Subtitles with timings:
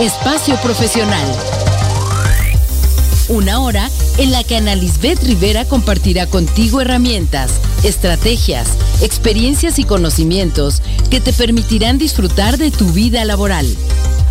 [0.00, 1.24] Espacio Profesional.
[3.28, 10.82] Una hora en la que Ana Lisbeth Rivera compartirá contigo herramientas, estrategias, experiencias y conocimientos
[11.12, 13.66] que te permitirán disfrutar de tu vida laboral.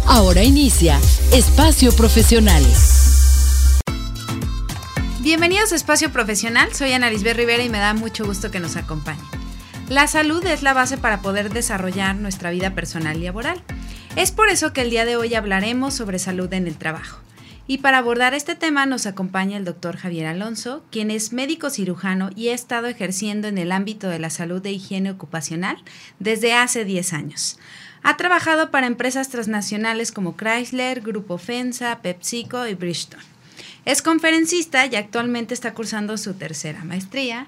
[0.06, 1.00] Ahora inicia
[1.32, 2.64] Espacio Profesional.
[5.22, 8.76] Bienvenidos a Espacio Profesional, soy Ana Lisbeth Rivera y me da mucho gusto que nos
[8.76, 9.24] acompañen.
[9.88, 13.64] La salud es la base para poder desarrollar nuestra vida personal y laboral.
[14.16, 17.20] Es por eso que el día de hoy hablaremos sobre salud en el trabajo.
[17.66, 22.30] Y para abordar este tema nos acompaña el doctor Javier Alonso, quien es médico cirujano
[22.36, 25.78] y ha estado ejerciendo en el ámbito de la salud e higiene ocupacional
[26.20, 27.58] desde hace 10 años.
[28.04, 33.24] Ha trabajado para empresas transnacionales como Chrysler, Grupo FENSA, PepsiCo y Bridgestone.
[33.86, 37.48] Es conferencista y actualmente está cursando su tercera maestría.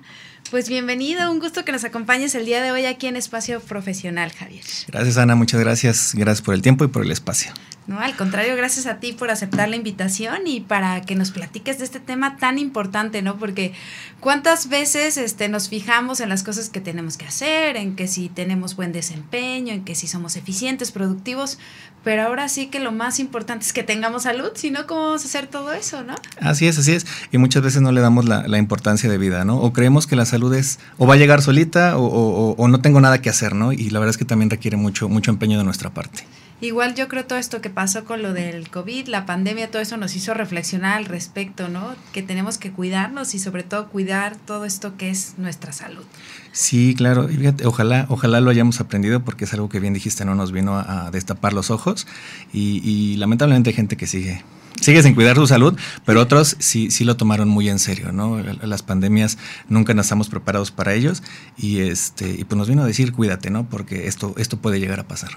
[0.51, 4.31] Pues bienvenido, un gusto que nos acompañes el día de hoy aquí en Espacio Profesional,
[4.31, 4.63] Javier.
[4.87, 6.13] Gracias, Ana, muchas gracias.
[6.13, 7.51] Gracias por el tiempo y por el espacio.
[7.87, 11.77] No, al contrario, gracias a ti por aceptar la invitación y para que nos platiques
[11.77, 13.37] de este tema tan importante, ¿no?
[13.37, 13.73] Porque
[14.19, 18.27] cuántas veces este, nos fijamos en las cosas que tenemos que hacer, en que si
[18.27, 21.59] tenemos buen desempeño, en que si somos eficientes, productivos,
[22.03, 25.23] pero ahora sí que lo más importante es que tengamos salud, si no, ¿cómo vamos
[25.23, 26.15] a hacer todo eso, no?
[26.41, 27.05] Así es, así es.
[27.31, 29.59] Y muchas veces no le damos la, la importancia de vida, ¿no?
[29.59, 32.81] O creemos que la salud es o va a llegar solita o, o, o no
[32.81, 33.73] tengo nada que hacer, ¿no?
[33.73, 36.25] Y la verdad es que también requiere mucho, mucho empeño de nuestra parte.
[36.65, 39.97] Igual yo creo todo esto que pasó con lo del COVID, la pandemia, todo eso
[39.97, 41.95] nos hizo reflexionar al respecto, ¿no?
[42.11, 46.03] Que tenemos que cuidarnos y sobre todo cuidar todo esto que es nuestra salud.
[46.53, 47.29] Sí, claro.
[47.65, 51.11] Ojalá, ojalá lo hayamos aprendido porque es algo que bien dijiste, no nos vino a,
[51.11, 52.07] destapar los ojos
[52.51, 54.43] y, y lamentablemente hay gente que sigue
[54.81, 58.39] sigue sin cuidar su salud, pero otros sí, sí lo tomaron muy en serio, ¿no?
[58.39, 59.37] Las pandemias
[59.69, 61.23] nunca nos estamos preparados para ellos
[61.57, 63.69] y este y pues nos vino a decir cuídate, ¿no?
[63.69, 65.31] Porque esto, esto puede llegar a pasar.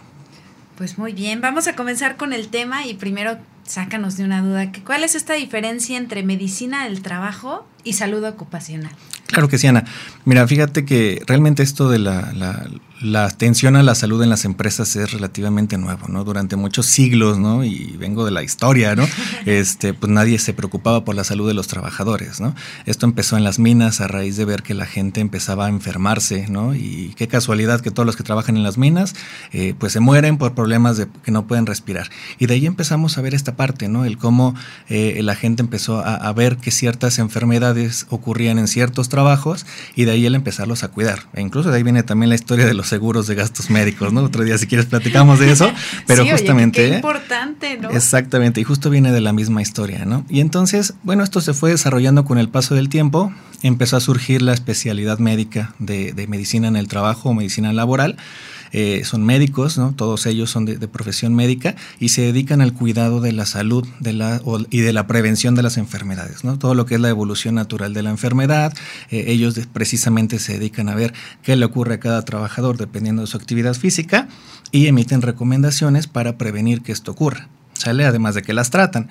[0.78, 4.70] Pues muy bien, vamos a comenzar con el tema y primero sácanos de una duda.
[4.86, 8.92] ¿Cuál es esta diferencia entre medicina del trabajo y salud ocupacional?
[9.26, 9.84] Claro que sí, Ana.
[10.24, 12.68] Mira, fíjate que realmente esto de la, la,
[13.00, 16.24] la, atención a la salud en las empresas es relativamente nuevo, ¿no?
[16.24, 17.64] Durante muchos siglos, ¿no?
[17.64, 19.06] Y vengo de la historia, ¿no?
[19.46, 22.54] Este, pues nadie se preocupaba por la salud de los trabajadores, ¿no?
[22.86, 26.48] Esto empezó en las minas a raíz de ver que la gente empezaba a enfermarse,
[26.48, 26.74] ¿no?
[26.74, 29.14] Y qué casualidad que todos los que trabajan en las minas,
[29.52, 32.10] eh, pues se mueren por problemas de que no pueden respirar.
[32.38, 34.04] Y de ahí empezamos a ver esta parte, ¿no?
[34.04, 34.54] El cómo
[34.88, 40.04] eh, la gente empezó a, a ver que ciertas enfermedades ocurrían en ciertos trabajos y
[40.04, 41.28] de ahí el empezarlos a cuidar.
[41.34, 44.22] E incluso de ahí viene también la historia de los seguros de gastos médicos, ¿no?
[44.22, 45.70] Otro día si quieres platicamos de eso,
[46.06, 46.80] pero sí, justamente...
[46.80, 47.90] Oye, qué importante, ¿no?
[47.90, 50.24] Exactamente, y justo viene de la misma historia, ¿no?
[50.28, 53.32] Y entonces, bueno, esto se fue desarrollando con el paso del tiempo,
[53.62, 58.16] empezó a surgir la especialidad médica de, de medicina en el trabajo o medicina laboral.
[58.72, 59.92] Eh, son médicos, ¿no?
[59.92, 64.12] todos ellos son de, profesión médica y se dedican al cuidado de la salud de
[64.12, 64.40] la,
[64.70, 66.58] y de la prevención de las enfermedades, ¿no?
[66.58, 68.74] todo lo que es la evolución natural de la enfermedad.
[69.10, 71.12] Eh, ellos precisamente se dedican a ver
[71.42, 74.28] qué le ocurre a cada trabajador dependiendo de su actividad física
[74.72, 77.48] y emiten recomendaciones para prevenir que esto ocurra.
[77.74, 78.04] ¿Sale?
[78.04, 79.08] Además de que las tratan.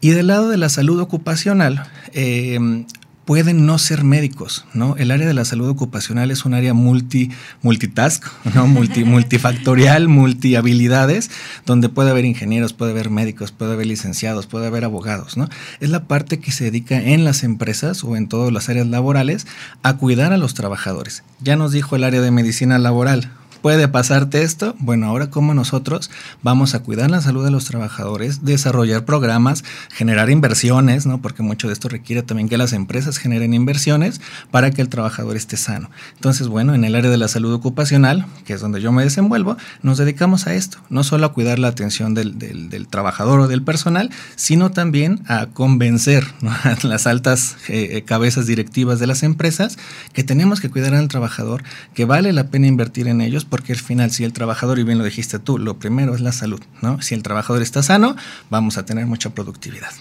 [0.00, 2.84] Y del lado de la salud ocupacional, eh,
[3.28, 4.96] pueden no ser médicos, ¿no?
[4.96, 7.30] El área de la salud ocupacional es un área multi,
[7.60, 8.24] multitask,
[8.54, 8.66] ¿no?
[8.66, 11.30] Multi, multifactorial, multihabilidades,
[11.66, 15.46] donde puede haber ingenieros, puede haber médicos, puede haber licenciados, puede haber abogados, ¿no?
[15.78, 19.46] Es la parte que se dedica en las empresas o en todas las áreas laborales
[19.82, 21.22] a cuidar a los trabajadores.
[21.42, 23.30] Ya nos dijo el área de medicina laboral,
[23.62, 24.74] puede pasarte esto.
[24.78, 26.10] Bueno, ahora como nosotros
[26.42, 31.20] vamos a cuidar la salud de los trabajadores, desarrollar programas, generar inversiones, ¿no?
[31.20, 34.20] Porque mucho de esto requiere también que las empresas generen inversiones
[34.50, 35.90] para que el trabajador esté sano.
[36.14, 39.56] Entonces, bueno, en el área de la salud ocupacional, que es donde yo me desenvuelvo,
[39.82, 43.62] nos dedicamos a esto, no solo a cuidar la atención del, del, trabajador o del
[43.62, 49.78] personal, sino también a convencer a las altas eh, cabezas directivas de las empresas
[50.12, 51.62] que tenemos que cuidar al trabajador,
[51.94, 54.98] que vale la pena invertir en ellos porque al final si el trabajador, y bien
[54.98, 57.00] lo dijiste tú, lo primero es la salud, ¿no?
[57.02, 58.16] Si el trabajador está sano,
[58.50, 59.92] vamos a tener mucha productividad.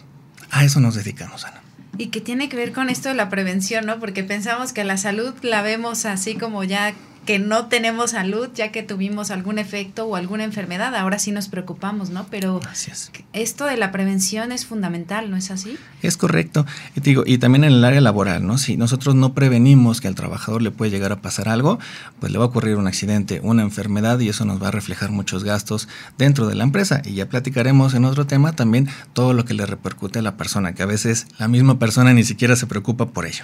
[0.52, 1.62] A eso nos dedicamos, Ana.
[1.98, 4.00] Y que tiene que ver con esto de la prevención, ¿no?
[4.00, 6.94] Porque pensamos que la salud la vemos así como ya
[7.28, 10.96] que no tenemos salud ya que tuvimos algún efecto o alguna enfermedad.
[10.96, 12.26] Ahora sí nos preocupamos, ¿no?
[12.32, 13.12] Pero Gracias.
[13.34, 15.78] esto de la prevención es fundamental, ¿no es así?
[16.02, 16.66] Es correcto.
[16.96, 18.58] Y, digo, y también en el área laboral, ¿no?
[18.58, 21.80] Si nosotros no prevenimos que al trabajador le puede llegar a pasar algo,
[22.22, 25.12] pues le va a ocurrir un accidente, una enfermedad y eso nos va a reflejar
[25.12, 27.02] muchos gastos dentro de la empresa.
[27.04, 30.74] Y ya platicaremos en otro tema también todo lo que le repercute a la persona,
[30.74, 33.44] que a veces la misma persona ni siquiera se preocupa por ello.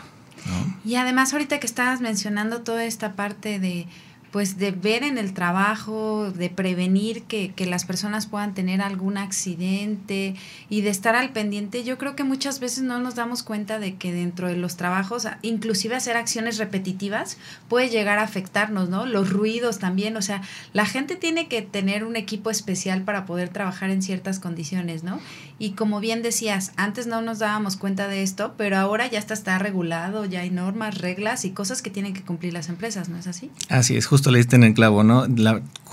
[0.85, 3.87] Y además ahorita que estabas mencionando toda esta parte de
[4.33, 9.19] pues de ver en el trabajo, de prevenir que, que, las personas puedan tener algún
[9.19, 10.33] accidente
[10.69, 13.95] y de estar al pendiente, yo creo que muchas veces no nos damos cuenta de
[13.95, 17.37] que dentro de los trabajos, inclusive hacer acciones repetitivas,
[17.69, 19.05] puede llegar a afectarnos, ¿no?
[19.05, 20.41] Los ruidos también, o sea,
[20.73, 25.19] la gente tiene que tener un equipo especial para poder trabajar en ciertas condiciones, ¿no?
[25.59, 29.35] Y como bien decías, antes no nos dábamos cuenta de esto, pero ahora ya está,
[29.35, 33.17] está regulado, ya hay normas, reglas y cosas que tienen que cumplir las empresas, ¿no
[33.19, 33.51] es así?
[33.69, 35.27] Así es, justo le diste en el clavo, ¿no?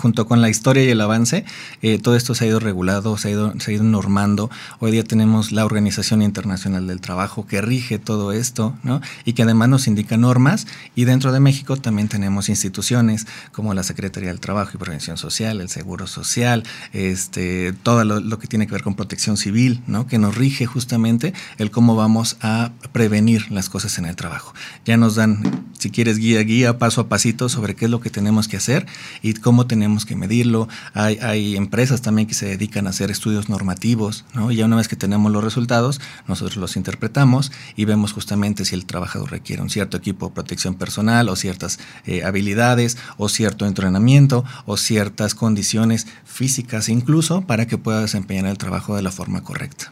[0.01, 1.45] junto con la historia y el avance,
[1.83, 4.49] eh, todo esto se ha ido regulado, se ha ido, se ha ido normando.
[4.79, 8.99] Hoy día tenemos la Organización Internacional del Trabajo que rige todo esto, ¿no?
[9.25, 10.65] Y que además nos indica normas.
[10.95, 15.61] Y dentro de México también tenemos instituciones como la Secretaría del Trabajo y Prevención Social,
[15.61, 16.63] el Seguro Social,
[16.93, 20.07] este, todo lo, lo que tiene que ver con protección civil, ¿no?
[20.07, 24.55] Que nos rige justamente el cómo vamos a prevenir las cosas en el trabajo.
[24.83, 28.09] Ya nos dan, si quieres, guía, guía, paso a pasito sobre qué es lo que
[28.09, 28.85] tenemos tenemos que hacer
[29.23, 30.67] y cómo tenemos que medirlo.
[30.93, 34.51] Hay, hay empresas también que se dedican a hacer estudios normativos, ¿no?
[34.51, 38.75] Y ya una vez que tenemos los resultados, nosotros los interpretamos y vemos justamente si
[38.75, 43.65] el trabajador requiere un cierto equipo de protección personal o ciertas eh, habilidades o cierto
[43.65, 49.43] entrenamiento o ciertas condiciones físicas incluso para que pueda desempeñar el trabajo de la forma
[49.43, 49.91] correcta.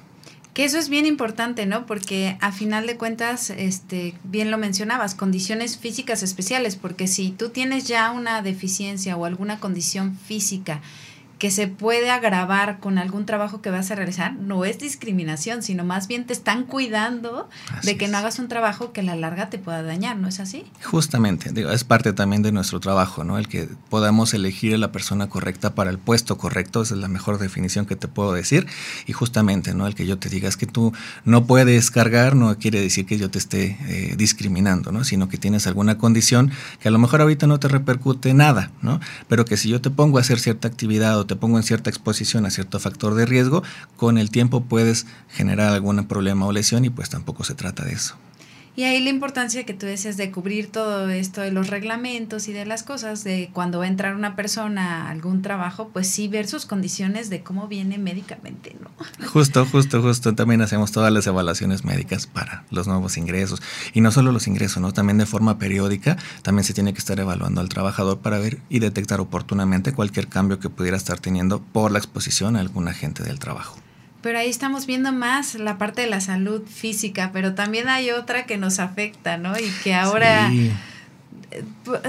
[0.54, 1.86] Que eso es bien importante, ¿no?
[1.86, 7.50] Porque a final de cuentas, este, bien lo mencionabas, condiciones físicas especiales, porque si tú
[7.50, 10.82] tienes ya una deficiencia o alguna condición física
[11.40, 15.86] que se puede agravar con algún trabajo que vas a realizar, no es discriminación, sino
[15.86, 17.50] más bien te están cuidando
[17.84, 20.42] de que no hagas un trabajo que a la larga te pueda dañar, ¿no es
[20.42, 20.66] así?
[20.84, 23.38] Justamente, digo, es parte también de nuestro trabajo, ¿no?
[23.38, 27.08] El que podamos elegir a la persona correcta para el puesto correcto, esa es la
[27.08, 28.68] mejor definición que te puedo decir,
[29.08, 29.88] y justamente, ¿no?
[29.88, 30.92] El que yo te diga es que tú
[31.24, 35.06] no puedes cargar, no quiere decir que yo te esté eh, discriminando, ¿no?
[35.06, 36.52] Sino que tienes alguna condición
[36.82, 39.00] que a lo mejor ahorita no te repercute nada, ¿no?
[39.30, 41.92] Pero que si yo te pongo a hacer cierta actividad o te pongo en cierta
[41.92, 43.64] exposición a cierto factor de riesgo,
[43.96, 47.94] con el tiempo puedes generar algún problema o lesión y pues tampoco se trata de
[47.94, 48.16] eso.
[48.80, 52.54] Y ahí la importancia que tú decías de cubrir todo esto de los reglamentos y
[52.54, 56.30] de las cosas, de cuando va a entrar una persona a algún trabajo, pues sí
[56.30, 58.90] ver sus condiciones de cómo viene médicamente, ¿no?
[59.28, 60.34] Justo, justo, justo.
[60.34, 63.62] También hacemos todas las evaluaciones médicas para los nuevos ingresos.
[63.94, 64.94] Y no solo los ingresos, ¿no?
[64.94, 68.80] También de forma periódica, también se tiene que estar evaluando al trabajador para ver y
[68.80, 73.40] detectar oportunamente cualquier cambio que pudiera estar teniendo por la exposición a algún agente del
[73.40, 73.78] trabajo.
[74.22, 78.46] Pero ahí estamos viendo más la parte de la salud física, pero también hay otra
[78.46, 79.58] que nos afecta, ¿no?
[79.58, 80.52] Y que ahora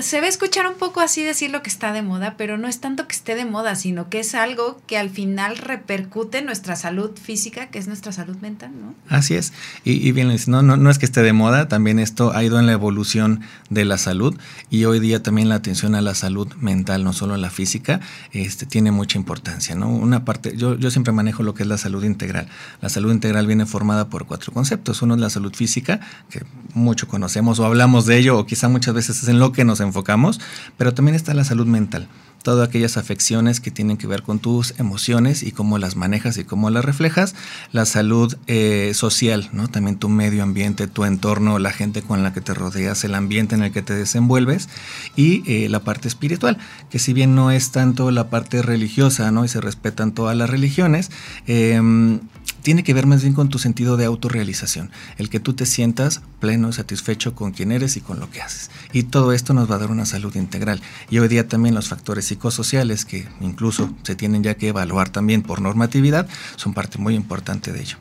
[0.01, 2.81] se ve escuchar un poco así decir lo que está de moda, pero no es
[2.81, 6.77] tanto que esté de moda, sino que es algo que al final repercute en nuestra
[6.77, 8.95] salud física, que es nuestra salud mental, ¿no?
[9.09, 9.53] Así es.
[9.85, 12.67] Y, bien, no, no, no es que esté de moda, también esto ha ido en
[12.67, 13.41] la evolución
[13.71, 14.37] de la salud
[14.69, 18.01] y hoy día también la atención a la salud mental, no solo a la física,
[18.33, 19.89] este, tiene mucha importancia, ¿no?
[19.89, 22.49] Una parte, yo, yo siempre manejo lo que es la salud integral.
[22.81, 25.03] La salud integral viene formada por cuatro conceptos.
[25.03, 26.45] Uno es la salud física, que
[26.75, 29.81] mucho conocemos o hablamos de ello, o quizá muchas veces es en lo que nos
[29.81, 30.41] enfocamos,
[30.77, 32.09] pero también está la salud mental
[32.43, 36.45] todas aquellas afecciones que tienen que ver con tus emociones y cómo las manejas y
[36.45, 37.35] cómo las reflejas,
[37.73, 39.69] la salud eh, social, ¿no?
[39.69, 43.55] También tu medio ambiente, tu entorno, la gente con la que te rodeas, el ambiente
[43.55, 44.69] en el que te desenvuelves
[45.17, 46.59] y eh, la parte espiritual,
[46.91, 49.45] que si bien no es tanto la parte religiosa, ¿no?
[49.45, 51.11] Y se respetan todas las religiones,
[51.47, 52.21] em,
[52.63, 56.23] tiene que ver más bien con tu sentido de autorrealización, el que tú te sientas
[56.41, 58.71] pleno, satisfecho con quien eres y con lo que haces.
[58.93, 60.81] Y todo esto nos va a dar una salud integral.
[61.11, 65.43] Y hoy día también los factores psicosociales, que incluso se tienen ya que evaluar también
[65.43, 67.97] por normatividad, son parte muy importante de ello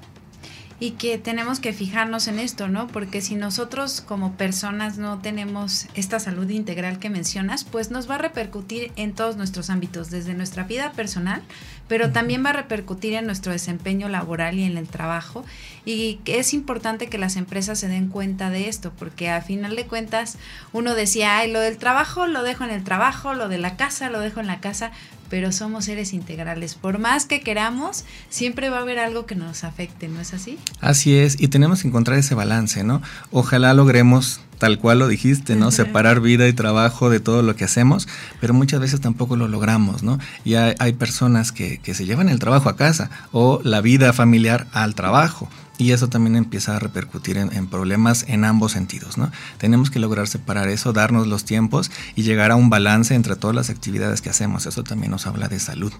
[0.80, 2.88] y que tenemos que fijarnos en esto, ¿no?
[2.88, 8.16] Porque si nosotros como personas no tenemos esta salud integral que mencionas, pues nos va
[8.16, 11.42] a repercutir en todos nuestros ámbitos, desde nuestra vida personal,
[11.90, 15.44] pero también va a repercutir en nuestro desempeño laboral y en el trabajo.
[15.86, 19.86] Y es importante que las empresas se den cuenta de esto, porque a final de
[19.86, 20.38] cuentas
[20.72, 24.10] uno decía, ay, lo del trabajo lo dejo en el trabajo, lo de la casa
[24.10, 24.92] lo dejo en la casa,
[25.30, 26.76] pero somos seres integrales.
[26.76, 30.58] Por más que queramos, siempre va a haber algo que nos afecte, ¿no es así?
[30.82, 33.02] Así es, y tenemos que encontrar ese balance, ¿no?
[33.32, 35.72] Ojalá logremos tal cual lo dijiste, ¿no?
[35.72, 38.08] Separar vida y trabajo de todo lo que hacemos,
[38.42, 40.20] pero muchas veces tampoco lo logramos, ¿no?
[40.44, 44.14] Y hay, hay personas que, que, se llevan el trabajo a casa o la vida
[44.14, 45.50] familiar al trabajo.
[45.80, 49.32] Y eso también empieza a repercutir en, problemas en ambos sentidos, ¿no?
[49.58, 53.56] Tenemos que lograr separar eso, darnos los tiempos y llegar a un balance entre todas
[53.56, 54.66] las actividades que hacemos.
[54.66, 55.94] Eso también nos habla de salud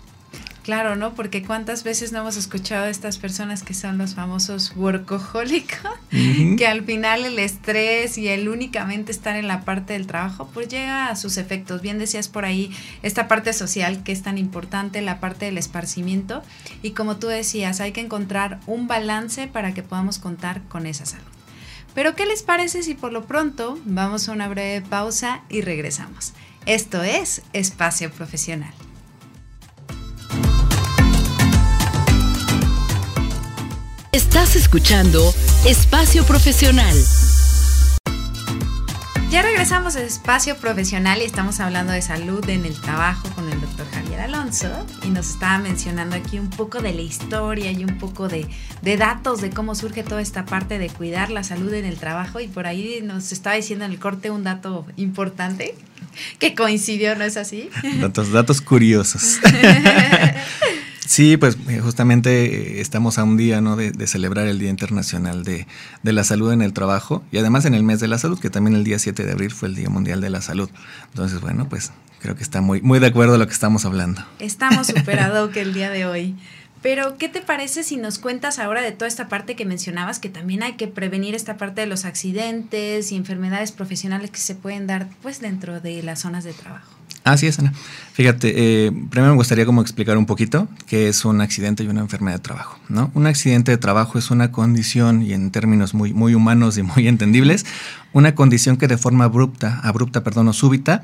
[0.70, 1.16] Claro, ¿no?
[1.16, 6.68] Porque cuántas veces no hemos escuchado a estas personas que son los famosos workahólicos, que
[6.68, 11.08] al final el estrés y el únicamente estar en la parte del trabajo, pues llega
[11.08, 11.82] a sus efectos.
[11.82, 12.70] Bien decías por ahí
[13.02, 16.44] esta parte social que es tan importante, la parte del esparcimiento.
[16.84, 21.08] Y como tú decías, hay que encontrar un balance para que podamos contar con esa
[21.08, 21.26] salud.
[21.96, 26.34] Pero ¿qué les parece si por lo pronto vamos a una breve pausa y regresamos?
[26.68, 28.76] Esto es Espacio Profesional.
[34.12, 35.22] Estás escuchando
[35.68, 36.96] Espacio Profesional.
[39.30, 43.62] Ya regresamos a Espacio Profesional y estamos hablando de salud en el trabajo con el
[43.62, 44.68] doctor Javier Alonso
[45.04, 48.48] y nos estaba mencionando aquí un poco de la historia y un poco de,
[48.82, 52.40] de, datos de cómo surge toda esta parte de cuidar la salud en el trabajo
[52.40, 55.76] y por ahí nos estaba diciendo en el corte un dato importante
[56.40, 57.70] que coincidió, ¿no es así?
[58.02, 59.38] Datos, datos curiosos.
[61.10, 63.76] Sí, pues eh, justamente eh, estamos a un día ¿no?
[63.76, 65.66] de, celebrar el Día Internacional de,
[66.04, 68.76] la Salud en el Trabajo y además en el mes de la salud, que también
[68.76, 70.70] el día 7 de abril fue el Día Mundial de la Salud.
[71.08, 74.24] Entonces, bueno, pues creo que está muy, muy de acuerdo a lo que estamos hablando.
[74.38, 76.36] Estamos superado que el día de hoy.
[76.84, 80.30] Pero, ¿qué te parece si nos cuentas ahora de toda esta parte que mencionabas, que
[80.30, 84.86] también hay que prevenir esta parte de los accidentes y enfermedades profesionales que se pueden
[84.86, 86.99] dar pues dentro de las zonas de trabajo?
[87.24, 87.74] Así es, Ana.
[88.14, 88.54] Fíjate,
[88.88, 92.38] eh, primero me gustaría como explicar un poquito qué es un accidente y una enfermedad
[92.38, 92.80] de trabajo.
[92.90, 93.12] ¿no?
[93.14, 97.08] Un accidente de trabajo es una condición, y en términos muy, muy humanos y muy
[97.10, 97.66] entendibles,
[98.14, 101.02] una condición que de forma abrupta, abrupta, perdón, o súbita,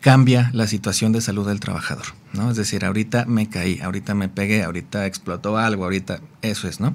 [0.00, 2.50] cambia la situación de salud del trabajador, ¿no?
[2.50, 6.94] Es decir, ahorita me caí, ahorita me pegué, ahorita explotó algo, ahorita eso es, ¿no?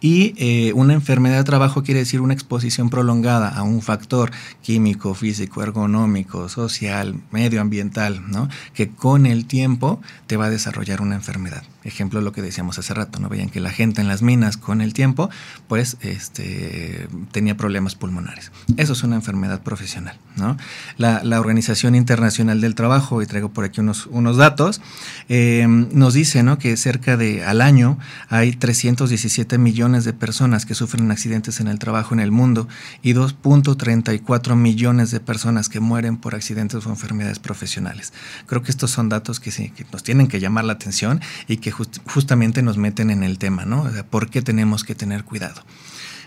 [0.00, 4.32] Y eh, una enfermedad de trabajo quiere decir una exposición prolongada a un factor
[4.62, 8.48] químico, físico, ergonómico, social, medioambiental, ¿no?
[8.74, 11.62] Que con el tiempo te va a desarrollar una enfermedad.
[11.82, 13.28] Ejemplo lo que decíamos hace rato, ¿no?
[13.28, 15.30] Veían que la gente en las minas con el tiempo,
[15.66, 18.52] pues, este, tenía problemas pulmonares.
[18.76, 20.56] Eso es una enfermedad profesional, ¿no?
[20.98, 24.82] La, la Organización Internacional del Trabajo, y traigo por aquí unos, unos datos,
[25.28, 26.58] eh, nos dice, ¿no?
[26.58, 31.78] Que cerca de al año hay 317 millones de personas que sufren accidentes en el
[31.78, 32.66] trabajo en el mundo
[33.02, 38.14] y 2.34 millones de personas que mueren por accidentes o enfermedades profesionales.
[38.46, 42.62] Creo que estos son datos que nos tienen que llamar la atención y que justamente
[42.62, 43.86] nos meten en el tema, ¿no?
[44.08, 45.62] ¿Por qué tenemos que tener cuidado?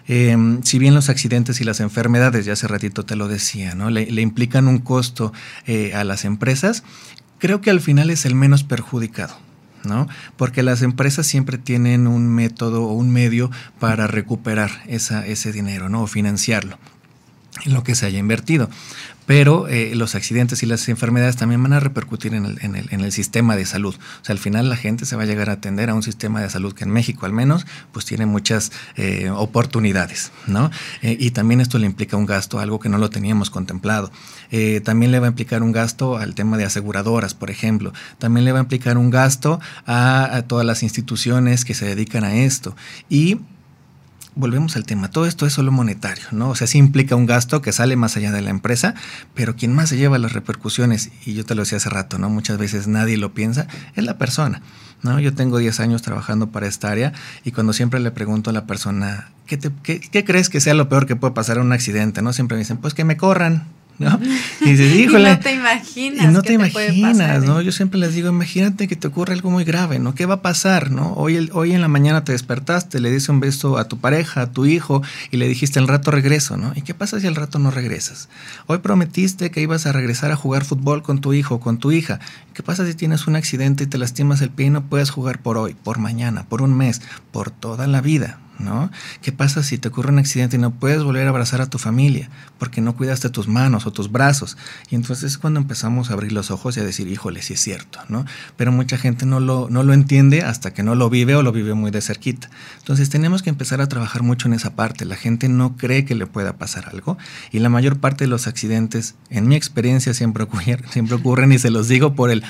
[0.08, 3.90] Em, si bien los accidentes y las enfermedades, ya hace ratito te lo decía, ¿no?
[3.90, 5.34] le, implican un costo
[5.66, 6.84] eh, a las empresas,
[7.40, 9.43] creo que al final es el menos perjudicado.
[9.86, 10.08] ¿No?
[10.38, 15.90] Porque las empresas siempre tienen un método o un medio para recuperar esa, ese dinero,
[15.90, 16.04] ¿no?
[16.04, 16.78] O financiarlo
[17.66, 18.70] lo que se haya invertido
[19.26, 22.88] pero eh, los accidentes y las enfermedades también van a repercutir en el, en, el,
[22.92, 23.96] en el, sistema de salud.
[23.96, 26.42] O sea, al final la gente se va a llegar a atender a un sistema
[26.42, 30.72] de salud que en México al menos, pues tiene muchas eh, oportunidades, ¿no?
[31.02, 34.12] Eh, y también esto le implica un gasto, algo que no lo teníamos contemplado.
[34.84, 37.94] también le va a implicar un gasto al tema de aseguradoras, por ejemplo.
[38.20, 42.24] También le va a implicar un gasto a, a todas las instituciones que se dedican
[42.24, 42.76] a esto.
[43.10, 43.40] Y
[44.36, 46.50] volvemos al tema, todo esto es solo monetario, ¿no?
[46.50, 48.96] O sea, sí implica un gasto que sale más allá de la empresa,
[49.34, 52.30] pero quien más se lleva las repercusiones, y yo te lo decía hace rato, ¿no?
[52.30, 54.62] Muchas veces nadie lo piensa, es la persona,
[55.02, 55.20] ¿no?
[55.20, 57.14] Yo tengo 10 años trabajando para esta área
[57.44, 61.06] y cuando siempre le pregunto a la persona, ¿qué, qué crees que sea lo peor
[61.06, 62.22] que puede pasar en un accidente?
[62.22, 62.34] ¿No?
[62.34, 63.68] Siempre me dicen, pues que me corran,
[64.00, 64.20] ¿no?
[64.62, 65.30] Y dices, híjole.
[65.30, 66.32] no te imaginas.
[66.32, 67.62] no te, imaginas, ¿no?
[67.62, 70.16] Yo siempre les digo, imagínate que te ocurre algo muy grave, ¿no?
[70.16, 71.14] ¿Qué va a pasar, no?
[71.14, 74.52] Hoy, hoy en la mañana te despertaste, le diste un beso a tu pareja, a
[74.52, 76.72] tu hijo, y le dijiste, al rato regreso, ¿no?
[76.76, 78.30] ¿Y qué pasa si al rato no regresas?
[78.68, 82.20] Hoy prometiste que ibas a regresar a jugar fútbol con tu hijo, con tu hija.
[82.54, 85.40] ¿Qué pasa si tienes un accidente y te lastimas el pie y no puedes jugar
[85.40, 88.40] por hoy, por mañana, por un mes, por toda la vida?
[88.60, 88.92] ¿No?
[89.22, 91.78] ¿Qué pasa si te ocurre un accidente y no puedes volver a abrazar a tu
[91.78, 94.58] familia porque no cuidaste tus manos o tus brazos?
[94.90, 97.62] Y entonces es cuando empezamos a abrir los ojos y a decir, híjole, sí es
[97.62, 98.26] cierto, ¿no?
[98.58, 101.52] Pero mucha gente no lo, no lo entiende hasta que no lo vive o lo
[101.52, 102.50] vive muy de cerquita.
[102.80, 105.06] Entonces tenemos que empezar a trabajar mucho en esa parte.
[105.06, 107.18] La gente no cree que le pueda pasar algo
[107.52, 111.60] y la mayor parte de los accidentes, en mi experiencia, siempre ocurren, siempre ocurren y
[111.60, 112.44] se los digo por el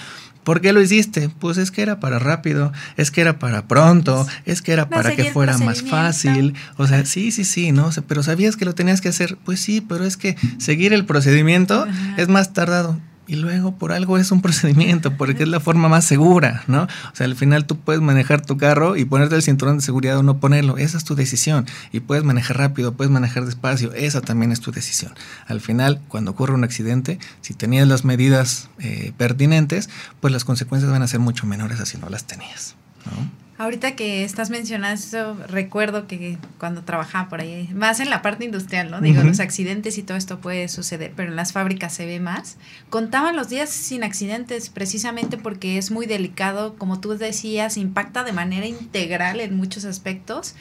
[0.43, 1.29] ¿Por qué lo hiciste?
[1.39, 5.15] Pues es que era para rápido, es que era para pronto, es que era para
[5.15, 6.53] que fuera más fácil.
[6.77, 7.89] O sea, sí, sí, sí, ¿no?
[8.07, 9.37] pero ¿sabías que lo tenías que hacer?
[9.43, 11.85] Pues sí, pero es que seguir el procedimiento
[12.17, 12.99] es más tardado.
[13.27, 16.83] Y luego por algo es un procedimiento, porque es la forma más segura, ¿no?
[16.83, 20.17] O sea, al final tú puedes manejar tu carro y ponerte el cinturón de seguridad
[20.17, 21.65] o no ponerlo, esa es tu decisión.
[21.91, 25.13] Y puedes manejar rápido, puedes manejar despacio, esa también es tu decisión.
[25.47, 29.89] Al final, cuando ocurre un accidente, si tenías las medidas eh, pertinentes,
[30.19, 32.75] pues las consecuencias van a ser mucho menores a si no las tenías,
[33.05, 33.42] ¿no?
[33.63, 38.43] Ahorita que estás mencionando eso, recuerdo que cuando trabajaba por ahí, más en la parte
[38.43, 38.99] industrial, ¿no?
[38.99, 42.57] Digo, los accidentes y todo esto puede suceder, pero en las fábricas se ve más.
[42.89, 48.33] Contaban los días sin accidentes precisamente porque es muy delicado, como tú decías, impacta de
[48.33, 50.55] manera integral en muchos aspectos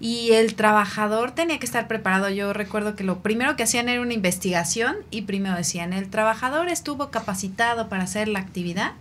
[0.00, 2.30] y el trabajador tenía que estar preparado.
[2.30, 6.70] Yo recuerdo que lo primero que hacían era una investigación y primero decían, el trabajador
[6.70, 8.92] estuvo capacitado para hacer la actividad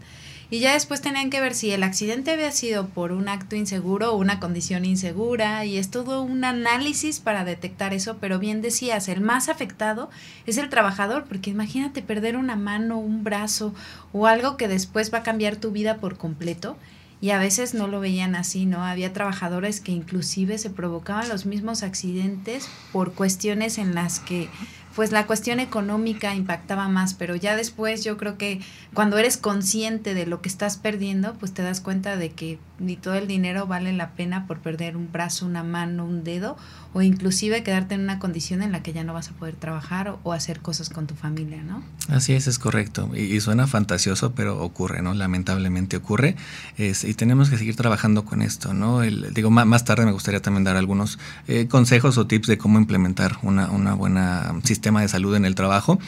[0.49, 4.13] y ya después tenían que ver si el accidente había sido por un acto inseguro
[4.13, 9.09] o una condición insegura y es todo un análisis para detectar eso, pero bien decías,
[9.09, 10.09] el más afectado
[10.45, 13.73] es el trabajador, porque imagínate perder una mano, un brazo
[14.13, 16.77] o algo que después va a cambiar tu vida por completo
[17.19, 18.83] y a veces no lo veían así, ¿no?
[18.83, 24.49] Había trabajadores que inclusive se provocaban los mismos accidentes por cuestiones en las que
[24.97, 28.61] pues la cuestión económica impactaba más, pero ya después yo creo que
[28.95, 32.95] cuando eres consciente de lo que estás perdiendo, pues te das cuenta de que ni
[32.95, 36.57] todo el dinero vale la pena por perder un brazo, una mano, un dedo,
[36.93, 40.17] o inclusive quedarte en una condición en la que ya no vas a poder trabajar
[40.23, 41.83] o, hacer cosas con tu familia, ¿no?
[42.09, 43.09] Así es, es correcto.
[43.15, 45.13] Y, suena fantasioso, pero ocurre, ¿no?
[45.13, 46.35] Lamentablemente ocurre.
[46.77, 49.03] Y tenemos que seguir trabajando con esto, ¿no?
[49.03, 51.17] El, digo, más, tarde me gustaría también dar algunos
[51.47, 55.55] eh, consejos o tips de cómo implementar una, una buena sistema de salud en el
[55.55, 55.99] trabajo,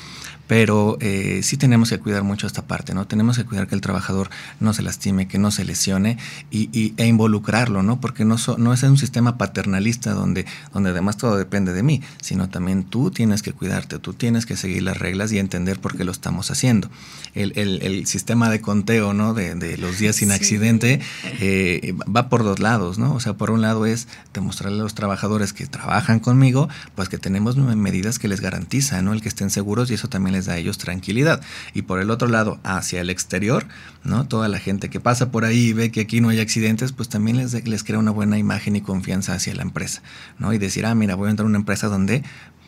[0.50, 3.06] pero eh, sí tenemos que cuidar mucho esta parte, ¿no?
[3.06, 6.18] Tenemos que cuidar que el trabajador no se lastime, que no se lesione
[6.50, 8.02] y, e involucrarlo, ¿no?
[8.02, 12.50] Porque no, no es un sistema paternalista donde, donde además todo depende de mí, sino
[12.50, 16.04] también tú tienes que cuidarte, tú tienes que seguir las reglas y entender por qué
[16.04, 16.90] lo estamos haciendo.
[17.36, 19.36] El, el, sistema de conteo, ¿no?
[19.36, 21.00] De, de los días sin accidente
[21.42, 23.14] eh, va por dos lados, ¿no?
[23.14, 27.20] O sea, por un lado es demostrarle a los trabajadores que trabajan conmigo, pues que
[27.20, 29.14] tenemos medidas que les garantizan, ¿no?
[29.14, 31.42] El que estén seguros y eso también les a ellos tranquilidad.
[31.74, 33.68] Y por el otro lado, hacia el exterior,
[34.04, 34.28] ¿no?
[34.28, 37.10] Toda la gente que pasa por ahí y ve que aquí no hay accidentes, pues
[37.10, 40.02] también les, les crea una buena imagen y confianza hacia la empresa,
[40.38, 40.54] ¿no?
[40.54, 42.24] Y decir, ah, mira, voy a entrar a una empresa donde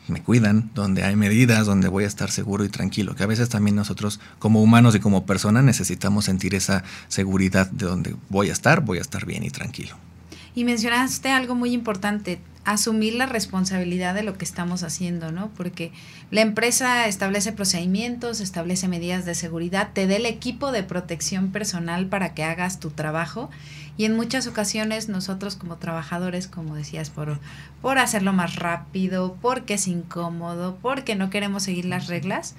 [0.08, 3.50] me cuidan, donde hay medidas, donde voy a estar seguro y tranquilo, que a veces
[3.50, 8.54] también nosotros como humanos y como personas necesitamos sentir esa seguridad de donde voy a
[8.54, 9.96] estar, voy a estar bien y tranquilo.
[10.54, 15.50] Y mencionaste algo muy importante, asumir la responsabilidad de lo que estamos haciendo, ¿no?
[15.50, 15.92] Porque
[16.30, 22.08] la empresa establece procedimientos, establece medidas de seguridad, te da el equipo de protección personal
[22.08, 23.50] para que hagas tu trabajo
[23.98, 27.40] y en muchas ocasiones nosotros como trabajadores, como decías, por,
[27.82, 32.56] por hacerlo más rápido, porque es incómodo, porque no queremos seguir las reglas,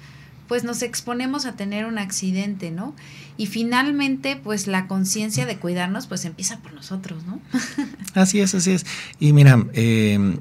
[0.47, 2.95] pues nos exponemos a tener un accidente, ¿no?
[3.37, 7.39] Y finalmente, pues la conciencia de cuidarnos, pues empieza por nosotros, ¿no?
[8.13, 8.85] así es, así es.
[9.19, 10.37] Y mira, eh,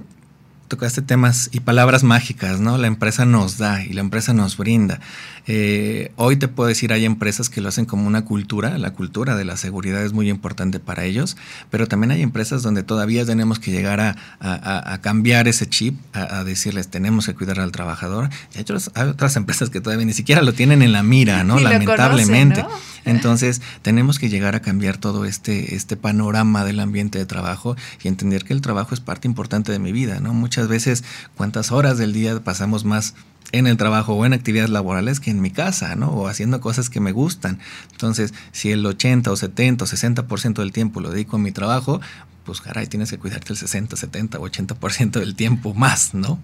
[0.73, 2.79] tocaste temas y palabras mágicas, ¿no?
[2.79, 5.01] La empresa nos da y la empresa nos brinda.
[5.47, 9.37] Eh, hoy te puedo decir, hay empresas que lo hacen como una cultura, la cultura
[9.37, 11.37] de la seguridad es muy importante para ellos,
[11.69, 16.89] pero también hay empresas donde todavía tenemos que llegar a, cambiar ese chip, a, decirles
[16.89, 18.31] tenemos que cuidar al trabajador.
[18.55, 18.65] Y hay
[19.11, 21.59] otras, empresas que todavía ni siquiera lo tienen en la mira, ¿no?
[21.61, 22.65] Lamentablemente.
[23.05, 28.09] Entonces, tenemos que llegar a cambiar todo este, este panorama del ambiente de trabajo y
[28.09, 30.33] entender que el trabajo es parte importante de mi vida, ¿no?
[30.33, 31.05] Muchas veces,
[31.37, 33.15] cuántas horas del día pasamos más
[33.53, 36.09] en el trabajo o en actividades laborales que en mi casa, ¿no?
[36.11, 37.59] O haciendo cosas que me gustan.
[37.93, 42.01] Entonces, si el 80 o 70 o 60% del tiempo lo dedico a mi trabajo,
[42.45, 46.39] pues caray, tienes que cuidarte el 60, 70 o 80% del tiempo más, ¿no?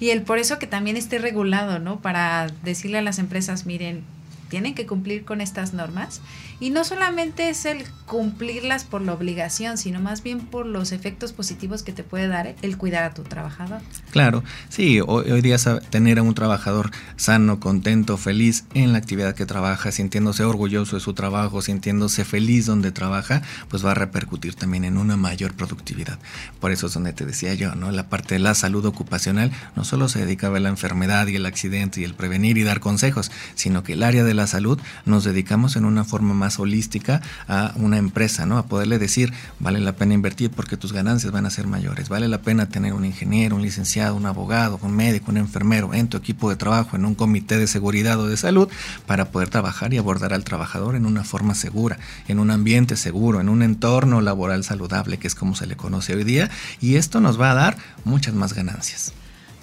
[0.00, 2.00] Y el por eso que también esté regulado, ¿no?
[2.00, 4.02] Para decirle a las empresas, miren,
[4.48, 6.20] tienen que cumplir con estas normas.
[6.60, 11.32] Y no solamente es el cumplirlas por la obligación, sino más bien por los efectos
[11.32, 13.80] positivos que te puede dar el cuidar a tu trabajador.
[14.10, 15.56] Claro, sí, hoy, día
[15.90, 21.00] tener a un trabajador sano, contento, feliz en la actividad que trabaja, sintiéndose orgulloso de
[21.00, 26.18] su trabajo, sintiéndose feliz donde trabaja, pues va a repercutir también en una mayor productividad.
[26.60, 27.92] Por eso es donde te decía yo, ¿no?
[27.92, 31.46] La parte de la salud ocupacional no solo se dedica a la enfermedad y el
[31.46, 35.24] accidente y el prevenir y dar consejos, sino que el área de la salud nos
[35.24, 38.56] dedicamos en una forma más holística a una empresa, ¿no?
[38.56, 42.26] A poderle decir, vale la pena invertir porque tus ganancias van a ser mayores, vale
[42.26, 46.16] la pena tener un ingeniero, un licenciado, un abogado, un médico, un enfermero en tu
[46.16, 48.66] equipo de trabajo, en un comité de seguridad o de salud,
[49.06, 53.42] para poder trabajar y abordar al trabajador en una forma segura, en un ambiente seguro,
[53.42, 57.20] en un entorno laboral saludable, que es como se le conoce hoy día, y esto
[57.20, 59.12] nos va a dar muchas más ganancias.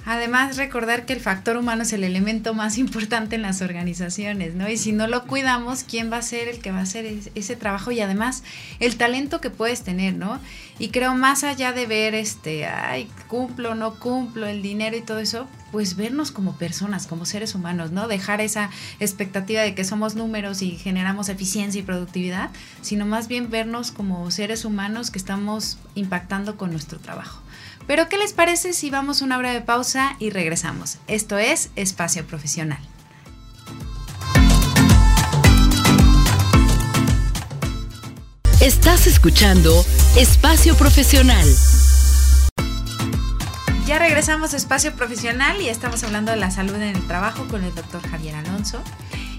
[0.06, 4.70] Además, recordar que el factor humano es el elemento más importante en las organizaciones, ¿no?
[4.70, 7.56] Y si no lo cuidamos, ¿quién va a ser el que va a hacer ese
[7.56, 7.92] trabajo?
[7.92, 8.44] Y además,
[8.80, 10.40] el talento que puedes tener, ¿no?
[10.78, 15.20] Y creo más allá de ver, este, ay, cumplo, no cumplo, el dinero y todo
[15.20, 18.08] eso, pues vernos como personas, como seres humanos, ¿no?
[18.08, 22.50] Dejar esa expectativa de que somos números y generamos eficiencia y productividad,
[22.82, 27.45] sino más bien vernos como seres humanos que estamos impactando con nuestro trabajo.
[27.88, 30.98] Pero ¿qué les parece si vamos a una breve pausa y regresamos?
[31.08, 32.80] Esto es Espacio Profesional.
[38.60, 39.86] Estás escuchando
[40.18, 41.48] Espacio Profesional.
[43.86, 47.64] Ya regresamos a Espacio Profesional y estamos hablando de la salud en el trabajo con
[47.64, 48.82] el doctor Javier Alonso.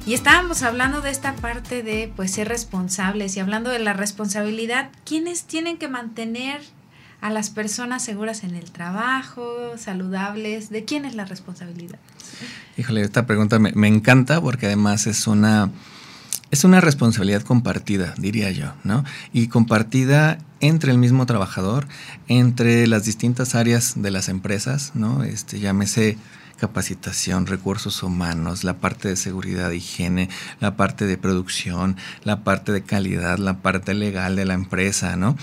[0.07, 4.91] Y estábamos hablando de esta parte de pues ser responsables y hablando de la responsabilidad,
[5.05, 6.61] ¿quiénes tienen que mantener
[7.21, 10.71] a las personas seguras en el trabajo, saludables?
[10.71, 11.99] ¿De quién es la responsabilidad?
[12.77, 15.71] Híjole, esta pregunta me, encanta porque además es una,
[16.51, 19.05] es una responsabilidad compartida, diría yo, ¿no?
[19.33, 21.87] Y compartida entre el mismo trabajador,
[22.29, 25.25] entre las distintas áreas de las empresas, ¿no?
[25.25, 26.19] Este, llámese
[26.57, 30.29] capacitación, recursos humanos, la parte de seguridad, higiene,
[30.61, 35.37] la parte de producción, la parte de calidad, la parte legal de la empresa, ¿no?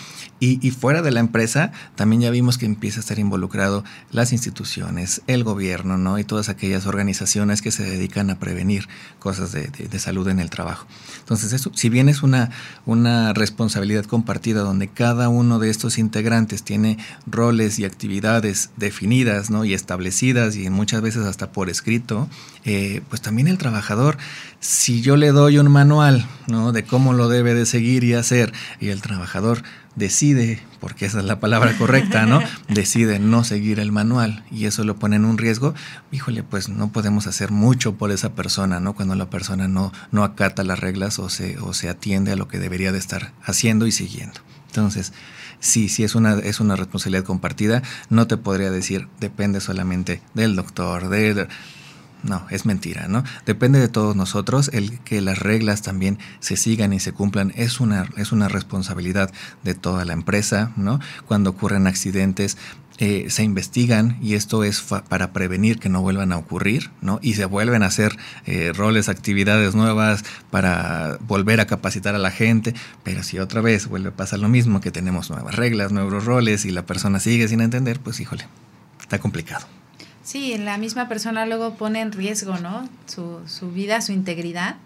[0.46, 5.22] Y, fuera de la empresa también ya vimos que empieza a estar involucrado las instituciones,
[5.28, 6.20] el gobierno, ¿no?
[6.20, 10.86] Y todas aquellas organizaciones que se dedican a prevenir cosas de, salud en el trabajo.
[11.20, 12.50] Entonces, eso, si bien es una,
[12.86, 19.64] una responsabilidad compartida donde cada uno de estos integrantes tiene roles y actividades definidas, ¿no?
[19.64, 22.28] Y establecidas y muchas veces hasta por escrito,
[22.66, 24.18] eh, pues también el trabajador,
[24.60, 26.72] si yo le doy un manual ¿no?
[26.72, 29.64] de cómo lo debe de seguir y hacer, y el trabajador
[29.96, 32.42] decide, porque esa es la palabra correcta, ¿no?
[32.68, 35.74] Decide no seguir el manual y eso lo pone en un riesgo,
[36.12, 38.94] híjole, pues no podemos hacer mucho por esa persona, ¿no?
[38.94, 42.48] Cuando la persona no, no acata las reglas o se, o se atiende a lo
[42.48, 44.40] que debería de estar haciendo y siguiendo.
[44.68, 45.14] Entonces,
[45.60, 47.84] sí, sí es una, es una responsabilidad compartida.
[48.10, 51.48] No te podría decir, depende solamente del doctor, de,
[52.24, 53.24] no, es mentira, ¿no?
[53.46, 54.70] Depende de todos nosotros.
[54.74, 59.32] El que las reglas también se sigan y se cumplan es una, es una responsabilidad
[59.64, 61.00] de toda la empresa, ¿no?
[61.28, 62.58] Cuando ocurren accidentes,
[63.00, 67.20] eh, se investigan y esto es para prevenir que no vuelvan a ocurrir, ¿no?
[67.24, 72.30] Y se vuelven a hacer eh, roles, actividades nuevas para volver a capacitar a la
[72.30, 76.24] gente, pero si otra vez vuelve a pasar lo mismo, que tenemos nuevas reglas, nuevos
[76.24, 78.48] roles y la persona sigue sin entender, pues híjole,
[79.02, 79.66] está complicado.
[80.24, 82.88] Sí, la misma persona luego pone en riesgo, ¿no?
[83.08, 84.78] Su, su vida, su integridad.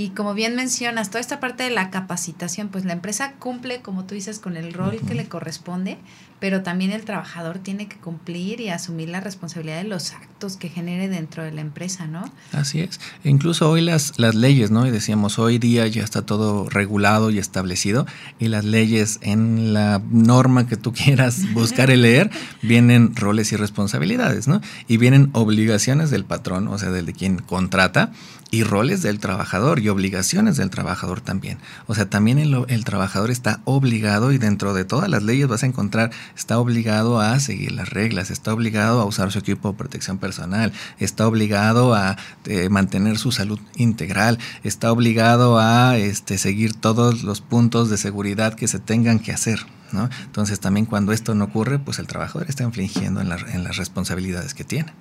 [0.00, 4.06] Y como bien mencionas, toda esta parte de la capacitación, pues la empresa cumple, como
[4.06, 5.98] tú dices, con el rol que le corresponde,
[6.38, 10.70] pero también el trabajador tiene que cumplir y asumir la responsabilidad de los actos que
[10.70, 12.24] genere dentro de la empresa, ¿no?
[12.52, 12.98] Así es.
[13.24, 14.86] E incluso hoy las, las leyes, ¿no?
[14.86, 18.06] Y decíamos, hoy día ya está todo regulado y establecido
[18.38, 22.30] y las leyes en la norma que tú quieras buscar y leer,
[22.62, 24.62] vienen roles y responsabilidades, ¿no?
[24.88, 28.12] Y vienen obligaciones del patrón, o sea, del de quien contrata,
[28.50, 31.58] y roles del trabajador y obligaciones del trabajador también.
[31.86, 35.66] O sea, también el, trabajador está obligado y dentro de todas las leyes vas a
[35.66, 40.18] encontrar está obligado a seguir las reglas, está obligado a usar su equipo de protección
[40.18, 47.22] personal, está obligado a eh, mantener su salud integral, está obligado a este, seguir todos
[47.22, 49.60] los puntos de seguridad que se tengan que hacer.
[49.92, 50.08] ¿no?
[50.24, 54.54] Entonces también cuando esto no ocurre, pues el trabajador está infringiendo en, en las responsabilidades
[54.54, 54.92] que tiene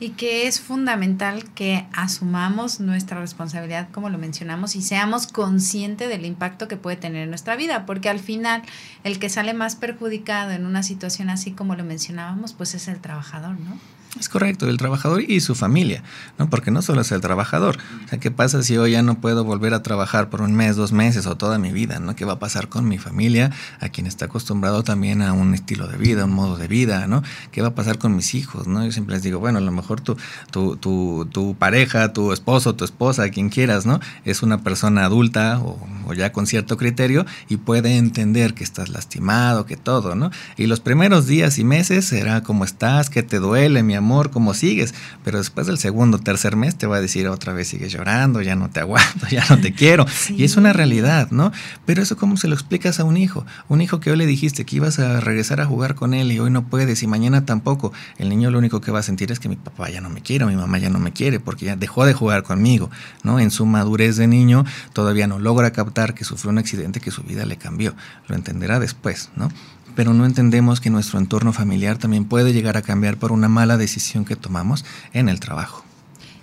[0.00, 6.24] y que es fundamental que asumamos nuestra responsabilidad, como lo mencionamos, y seamos conscientes del
[6.24, 8.62] impacto que puede tener en nuestra vida, porque al final
[9.04, 13.00] el que sale más perjudicado en una situación así como lo mencionábamos, pues es el
[13.00, 13.78] trabajador, ¿no?
[14.20, 16.02] Es correcto, el trabajador y su familia,
[16.38, 16.50] ¿no?
[16.50, 17.78] Porque no solo es el trabajador.
[18.04, 20.76] O sea, ¿qué pasa si hoy ya no puedo volver a trabajar por un mes,
[20.76, 22.14] dos meses o toda mi vida, ¿no?
[22.14, 25.88] ¿Qué va a pasar con mi familia, a quien está acostumbrado también a un estilo
[25.88, 27.22] de vida, un modo de vida, ¿no?
[27.52, 28.84] ¿Qué va a pasar con mis hijos, ¿no?
[28.84, 30.18] Yo siempre les digo, bueno, a lo mejor tu,
[30.50, 33.98] tu, tu, tu pareja, tu esposo, tu esposa, quien quieras, ¿no?
[34.26, 35.78] Es una persona adulta o,
[36.14, 40.30] ya con cierto criterio y puede entender que estás lastimado, que todo, ¿no?
[40.58, 44.54] Y los primeros días y meses será como estás, que te duele, mi amor, cómo
[44.54, 48.42] sigues, pero después del segundo, tercer mes te va a decir otra vez sigues llorando,
[48.42, 50.06] ya no te aguanto, ya no te quiero.
[50.30, 51.52] Y es una realidad, ¿no?
[51.86, 54.64] Pero eso cómo se lo explicas a un hijo, un hijo que hoy le dijiste
[54.64, 57.92] que ibas a regresar a jugar con él y hoy no puedes y mañana tampoco.
[58.18, 60.20] El niño lo único que va a sentir es que mi papá ya no me
[60.20, 62.90] quiere, mi mamá ya no me quiere porque ya dejó de jugar conmigo,
[63.22, 63.38] ¿no?
[63.40, 67.22] En su madurez de niño todavía no logra captar que sufrió un accidente que su
[67.22, 67.94] vida le cambió.
[68.28, 69.50] Lo entenderá después, ¿no?
[69.94, 73.76] Pero no entendemos que nuestro entorno familiar también puede llegar a cambiar por una mala
[73.76, 75.84] decisión que tomamos en el trabajo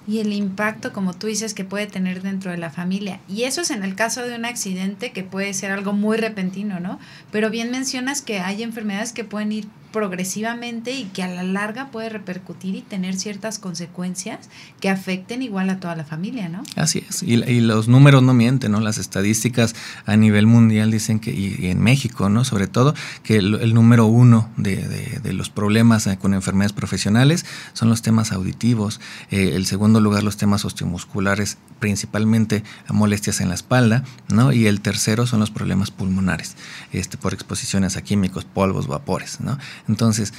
[0.09, 3.19] y el impacto, como tú dices, que puede tener dentro de la familia.
[3.29, 6.79] Y eso es en el caso de un accidente que puede ser algo muy repentino,
[6.79, 6.99] ¿no?
[7.31, 11.89] Pero bien mencionas que hay enfermedades que pueden ir progresivamente y que a la larga
[11.91, 14.49] puede repercutir y tener ciertas consecuencias
[14.79, 16.63] que afecten igual a toda la familia, ¿no?
[16.75, 18.79] Así es, y, los números no mienten, ¿no?
[18.79, 19.75] Las estadísticas
[20.05, 22.45] a nivel mundial dicen que, y, en México, ¿no?
[22.45, 28.01] Sobre todo, que el, número uno de, los problemas eh, con enfermedades profesionales son los
[28.01, 28.99] temas auditivos,
[29.31, 34.51] eh, el segundo lugar los temas osteomusculares, principalmente molestias en la espalda, ¿no?
[34.51, 36.55] Y el tercero son los problemas pulmonares,
[36.91, 39.57] este, por exposiciones a químicos, polvos, vapores, ¿no?
[39.87, 40.33] Entonces,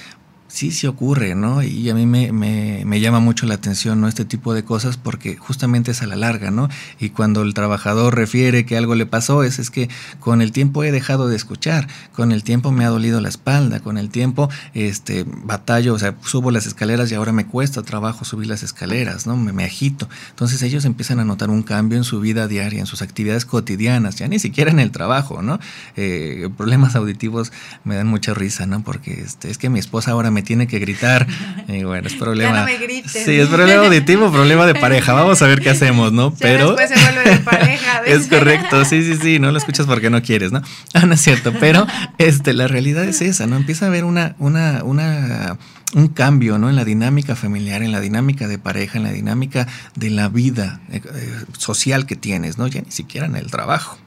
[0.50, 1.62] sí, sí ocurre, ¿no?
[1.62, 4.08] Y a mí me, me, llama mucho la atención, ¿no?
[4.08, 6.68] Este tipo de cosas porque justamente es a la larga, ¿no?
[6.98, 10.84] Y cuando el trabajador refiere que algo le pasó, es, es que con el tiempo
[10.84, 14.50] he dejado de escuchar, con el tiempo me ha dolido la espalda, con el tiempo
[14.74, 19.26] este, batallo, o sea, subo las escaleras y ahora me cuesta trabajo subir las escaleras,
[19.26, 19.36] ¿no?
[19.36, 20.08] Me, me agito.
[20.30, 24.16] Entonces ellos empiezan a notar un cambio en su vida diaria, en sus actividades cotidianas,
[24.16, 25.60] ya ni siquiera en el trabajo, ¿no?
[25.96, 27.52] Eh, problemas auditivos
[27.84, 28.82] me dan mucha risa, ¿no?
[28.82, 31.26] Porque este, es que mi esposa ahora me tiene que gritar.
[31.70, 32.52] Y bueno, es problema.
[32.52, 33.12] Ya no me grites.
[33.12, 35.12] Sí, es problema auditivo, problema de pareja.
[35.12, 36.34] Vamos a ver qué hacemos, ¿no?
[36.40, 36.74] Pero.
[36.74, 38.02] Después se vuelve de pareja.
[38.06, 39.38] Es correcto, sí, sí, sí.
[39.38, 40.62] No lo escuchas porque no quieres, ¿no?
[40.94, 41.52] Ah, no es cierto.
[41.60, 41.86] Pero
[42.18, 43.56] este, la realidad es esa, ¿no?
[43.56, 45.58] Empieza a haber una, una, una
[45.94, 46.68] un cambio ¿no?
[46.70, 50.80] en la dinámica familiar, en la dinámica de pareja, en la dinámica de la vida
[50.90, 52.66] eh, eh, social que tienes, ¿no?
[52.68, 53.98] Ya ni siquiera en el trabajo.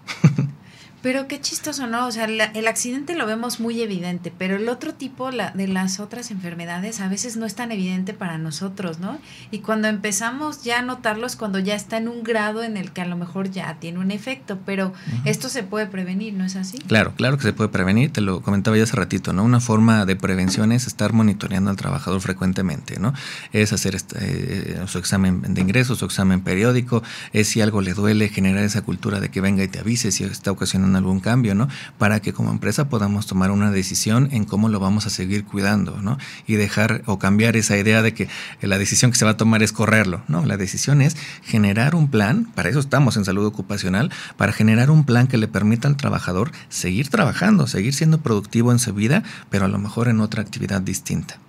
[1.04, 2.08] Pero qué chistoso, ¿no?
[2.08, 6.00] O sea, el accidente lo vemos muy evidente, pero el otro tipo la, de las
[6.00, 9.20] otras enfermedades a veces no es tan evidente para nosotros, ¿no?
[9.52, 13.02] Y cuando empezamos ya a notarlos cuando ya está en un grado en el que
[13.02, 14.94] a lo mejor ya tiene un efecto, pero
[15.26, 16.78] esto se puede prevenir, ¿no es así?
[16.78, 19.44] Claro, claro que se puede prevenir, te lo comentaba ya hace ratito, ¿no?
[19.44, 23.14] Una forma de prevención es estar monitoreando al trabajador frecuentemente, ¿no?
[23.52, 27.94] Es hacer este, eh, su examen de ingreso, su examen periódico, es si algo le
[27.94, 31.56] duele, generar esa cultura de que venga y te avise si está ocasionando algún cambio,
[31.56, 31.68] ¿no?
[31.98, 36.02] Para que como empresa podamos tomar una decisión en cómo lo vamos a seguir cuidando,
[36.02, 36.18] ¿no?
[36.48, 38.30] Y dejar o cambiar esa idea de que
[38.62, 40.46] la decisión que se va a tomar es correrlo, ¿no?
[40.46, 45.06] La decisión es generar un plan, para eso estamos en salud ocupacional, para generar un
[45.06, 49.66] plan que le permita al trabajador seguir trabajando, seguir siendo productivo en su vida, pero
[49.66, 51.40] a lo mejor en otra actividad distinta.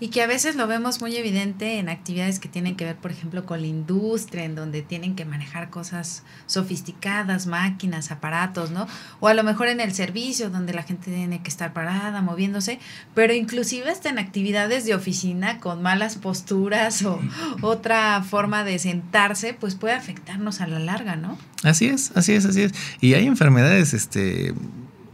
[0.00, 3.10] Y que a veces lo vemos muy evidente en actividades que tienen que ver, por
[3.10, 8.86] ejemplo, con la industria, en donde tienen que manejar cosas sofisticadas, máquinas, aparatos, ¿no?
[9.20, 12.78] O a lo mejor en el servicio, donde la gente tiene que estar parada, moviéndose,
[13.14, 17.20] pero inclusive hasta en actividades de oficina con malas posturas o
[17.62, 21.38] otra forma de sentarse, pues puede afectarnos a la larga, ¿no?
[21.62, 22.72] Así es, así es, así es.
[23.00, 24.54] Y hay enfermedades, este,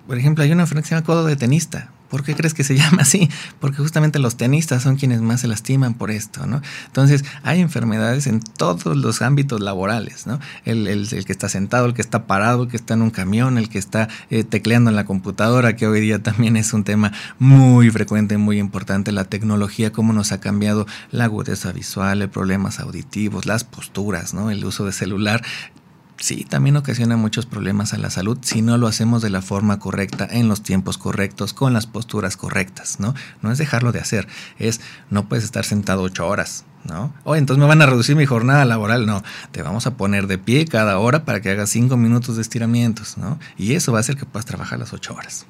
[0.06, 2.64] por ejemplo, hay una enfermedad que se llama codo de tenista ¿Por qué crees que
[2.64, 3.30] se llama así?
[3.60, 6.60] Porque justamente los tenistas son quienes más se lastiman por esto, ¿no?
[6.86, 10.40] Entonces, hay enfermedades en todos los ámbitos laborales, ¿no?
[10.64, 13.56] El, el, que está sentado, el que está parado, el que está en un camión,
[13.56, 17.12] el que está eh, tecleando en la computadora, que hoy día también es un tema
[17.38, 19.12] muy frecuente, muy importante.
[19.12, 24.50] La tecnología, cómo nos ha cambiado la agudeza visual, problemas auditivos, las posturas, ¿no?
[24.50, 25.42] El uso de celular
[26.20, 29.78] sí, también ocasiona muchos problemas a la salud si no lo hacemos de la forma
[29.78, 33.14] correcta, en los tiempos correctos, con las posturas correctas, ¿no?
[33.42, 34.28] No es dejarlo de hacer,
[34.58, 34.80] es
[35.10, 37.12] no puedes estar sentado ocho horas, ¿no?
[37.24, 40.38] O entonces me van a reducir mi jornada laboral, no, te vamos a poner de
[40.38, 43.38] pie cada hora para que hagas cinco minutos de estiramientos, ¿no?
[43.56, 45.46] Y eso va a hacer que puedas trabajar las ocho horas.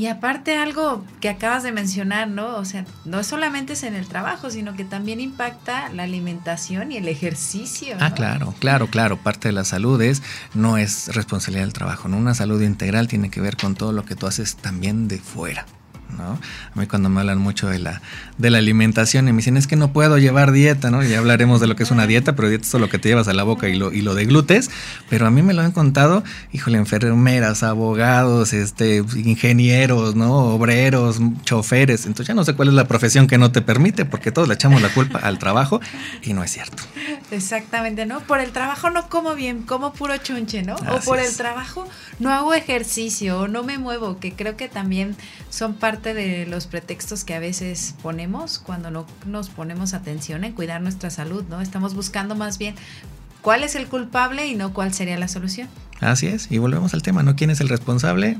[0.00, 2.56] Y aparte algo que acabas de mencionar, ¿no?
[2.56, 6.96] O sea, no solamente es en el trabajo, sino que también impacta la alimentación y
[6.96, 7.98] el ejercicio.
[8.00, 9.18] Ah, claro, claro, claro.
[9.18, 10.22] Parte de la salud es,
[10.54, 12.16] no es responsabilidad del trabajo, ¿no?
[12.16, 15.66] Una salud integral tiene que ver con todo lo que tú haces también de fuera.
[16.16, 16.38] ¿No?
[16.74, 18.00] A mí cuando me hablan mucho de la,
[18.38, 21.02] de la alimentación y me dicen, es que no puedo llevar dieta, ¿no?
[21.02, 23.28] Ya hablaremos de lo que es una dieta, pero dieta es lo que te llevas
[23.28, 24.70] a la boca y lo, y lo de glutes,
[25.08, 30.54] pero a mí me lo han contado, híjole, enfermeras, abogados, este, ingenieros, ¿no?
[30.54, 34.32] Obreros, choferes, entonces ya no sé cuál es la profesión que no te permite, porque
[34.32, 35.80] todos le echamos la culpa al trabajo
[36.22, 36.82] y no es cierto.
[37.30, 38.20] Exactamente, ¿no?
[38.20, 40.76] Por el trabajo no como bien, como puro chunche, ¿no?
[40.76, 41.86] o por el trabajo
[42.18, 45.16] no hago ejercicio, o no me muevo, que creo que también
[45.50, 50.52] son parte de los pretextos que a veces ponemos cuando no nos ponemos atención en
[50.52, 51.60] cuidar nuestra salud, ¿no?
[51.60, 52.74] Estamos buscando más bien
[53.42, 55.68] cuál es el culpable y no cuál sería la solución.
[56.00, 57.36] Así es, y volvemos al tema, ¿no?
[57.36, 58.38] ¿Quién es el responsable?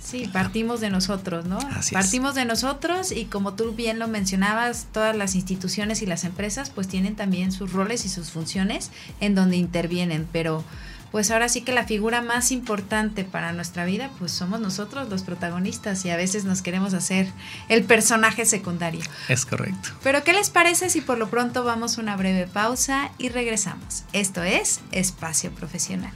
[0.00, 1.58] Sí, partimos de nosotros, ¿no?
[1.92, 6.70] partimos de nosotros y como tú bien lo mencionabas, todas las instituciones y las empresas
[6.70, 10.64] pues tienen también sus roles y sus funciones en donde intervienen, pero
[11.10, 15.22] pues ahora sí que la figura más importante para nuestra vida, pues somos nosotros los
[15.22, 17.28] protagonistas y a veces nos queremos hacer
[17.68, 19.00] el personaje secundario.
[19.28, 19.90] Es correcto.
[20.02, 24.04] Pero ¿qué les parece si por lo pronto vamos a una breve pausa y regresamos?
[24.12, 26.12] Esto es Espacio Profesional.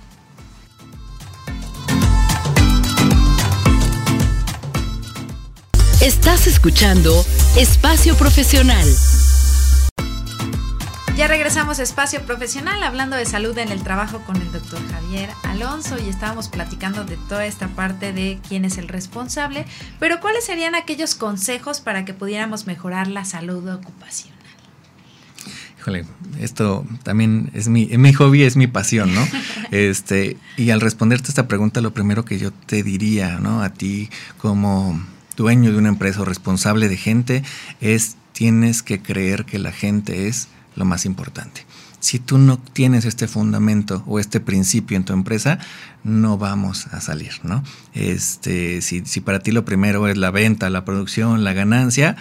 [6.01, 7.25] Estás escuchando
[7.57, 8.89] Espacio Profesional.
[11.23, 15.31] Ya regresamos a Espacio Profesional hablando de salud en el trabajo con el doctor Javier
[15.45, 19.65] Alonso y estábamos platicando de toda esta parte de quién es el responsable,
[20.01, 24.37] pero ¿cuáles serían aquellos consejos para que pudiéramos mejorar la salud ocupacional?
[25.79, 26.07] Híjole,
[26.41, 29.25] esto también es mi, mi hobby, es mi pasión, ¿no?
[29.71, 33.63] Este, y al responderte esta pregunta, lo primero que yo te diría, ¿no?
[33.63, 35.01] A ti como
[35.37, 37.45] dueño de una empresa o responsable de gente
[37.81, 41.65] es tienes que creer que la gente es lo más importante.
[42.01, 45.61] Si tú no tienes este fundamento o este principio en tu empresa,
[46.03, 47.63] no vamos a salir, ¿no?
[47.95, 52.17] Este, si, si para ti lo primero es la venta, la producción, la ganancia,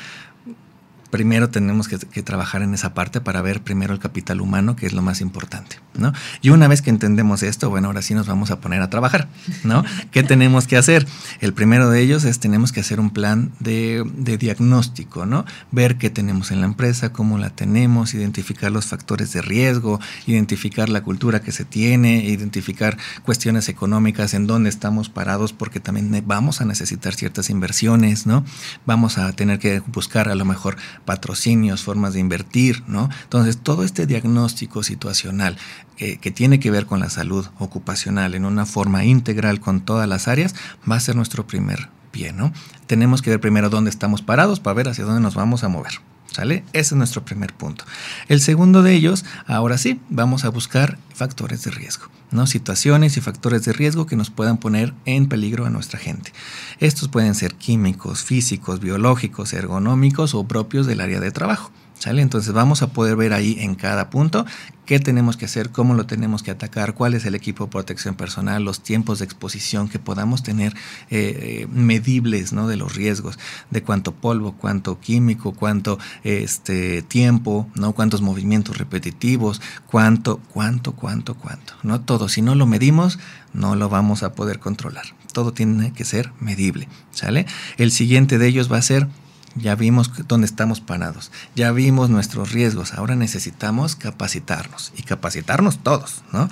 [1.12, 4.94] primero tenemos que, trabajar en esa parte para ver primero el capital humano, que es
[4.94, 6.14] lo más importante, ¿no?
[6.42, 9.28] Y una vez que entendemos esto, bueno, ahora sí nos vamos a poner a trabajar,
[9.64, 9.84] ¿no?
[10.12, 11.06] ¿Qué tenemos que hacer?
[11.42, 15.46] El primero de ellos es tenemos que hacer un plan de, de diagnóstico, ¿no?
[15.72, 20.90] Ver qué tenemos en la empresa, cómo la tenemos, identificar los factores de riesgo, identificar
[20.90, 26.62] la cultura que se tiene, identificar cuestiones económicas en dónde estamos parados, porque también vamos
[26.62, 28.46] a necesitar ciertas inversiones, ¿no?
[28.86, 33.10] Vamos a tener que buscar a lo mejor patrocinios, formas de invertir, ¿no?
[33.24, 35.58] Entonces, todo este diagnóstico situacional
[35.98, 40.28] que tiene que ver con la salud ocupacional en una forma integral con todas las
[40.28, 40.56] áreas,
[40.90, 42.54] va a ser nuestro primer pie, ¿no?
[42.88, 45.94] Tenemos que ver primero dónde estamos parados para ver hacia dónde nos vamos a mover.
[46.32, 46.64] ¿Sale?
[46.72, 47.84] Ese es nuestro primer punto.
[48.30, 52.48] El segundo de ellos, ahora sí, vamos a buscar factores de riesgo, ¿no?
[52.48, 56.32] Situaciones y factores de riesgo que nos puedan poner en peligro a nuestra gente.
[56.80, 61.70] Estos pueden ser químicos, físicos, biológicos, ergonómicos o propios del área de trabajo.
[62.06, 64.46] Entonces vamos a poder ver ahí en cada punto
[64.86, 68.16] qué tenemos que hacer, cómo lo tenemos que atacar, cuál es el equipo de protección
[68.16, 70.74] personal, los tiempos de exposición que podamos tener
[71.10, 72.68] eh, eh, medibles ¿no?
[72.68, 73.38] de los riesgos,
[73.70, 77.94] de cuánto polvo, cuánto químico, cuánto este, tiempo, ¿no?
[77.94, 81.74] cuántos movimientos repetitivos, cuánto, cuánto, cuánto, cuánto.
[81.84, 82.02] ¿no?
[82.02, 83.20] Todo, si no lo medimos,
[83.54, 85.06] no lo vamos a poder controlar.
[85.32, 86.90] Todo tiene que ser medible.
[87.12, 87.46] ¿sale?
[87.78, 89.08] El siguiente de ellos va a ser
[89.56, 96.24] ya vimos dónde estamos parados, ya vimos nuestros riesgos, ahora necesitamos capacitarnos y capacitarnos todos,
[96.32, 96.50] ¿no?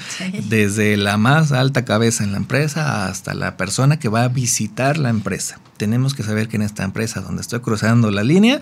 [0.50, 4.98] Desde la más alta cabeza en la empresa hasta la persona que va a visitar
[4.98, 5.60] la empresa.
[5.78, 8.60] Tenemos que saber que en esta empresa donde estoy cruzando la línea,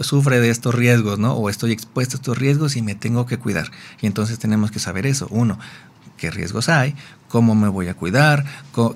[0.00, 1.34] sufre de estos riesgos, ¿no?
[1.34, 3.70] O estoy expuesto a estos riesgos y me tengo que cuidar.
[4.00, 5.28] Y entonces tenemos que saber eso.
[5.30, 5.58] Uno,
[6.16, 6.94] qué riesgos hay,
[7.28, 8.44] cómo me voy a cuidar,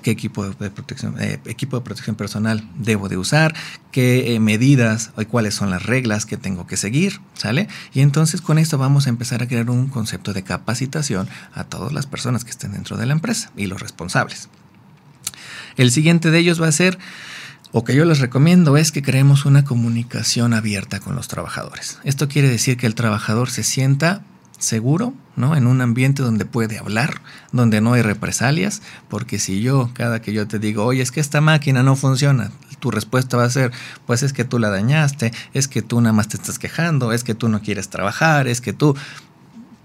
[0.01, 3.53] qué equipo de protección, eh, equipo de protección personal debo de usar,
[3.91, 7.67] qué eh, medidas y cuáles son las reglas que tengo que seguir, ¿sale?
[7.93, 11.93] Y entonces con esto vamos a empezar a crear un concepto de capacitación a todas
[11.93, 14.49] las personas que estén dentro de la empresa y los responsables.
[15.77, 16.97] El siguiente de ellos va a ser
[17.73, 21.99] o que yo les recomiendo es que creemos una comunicación abierta con los trabajadores.
[22.03, 24.23] Esto quiere decir que el trabajador se sienta
[24.61, 25.55] seguro, ¿no?
[25.55, 27.21] En un ambiente donde puede hablar,
[27.51, 31.19] donde no hay represalias, porque si yo, cada que yo te digo, oye, es que
[31.19, 33.71] esta máquina no funciona, tu respuesta va a ser,
[34.05, 37.23] pues es que tú la dañaste, es que tú nada más te estás quejando, es
[37.23, 38.97] que tú no quieres trabajar, es que tú,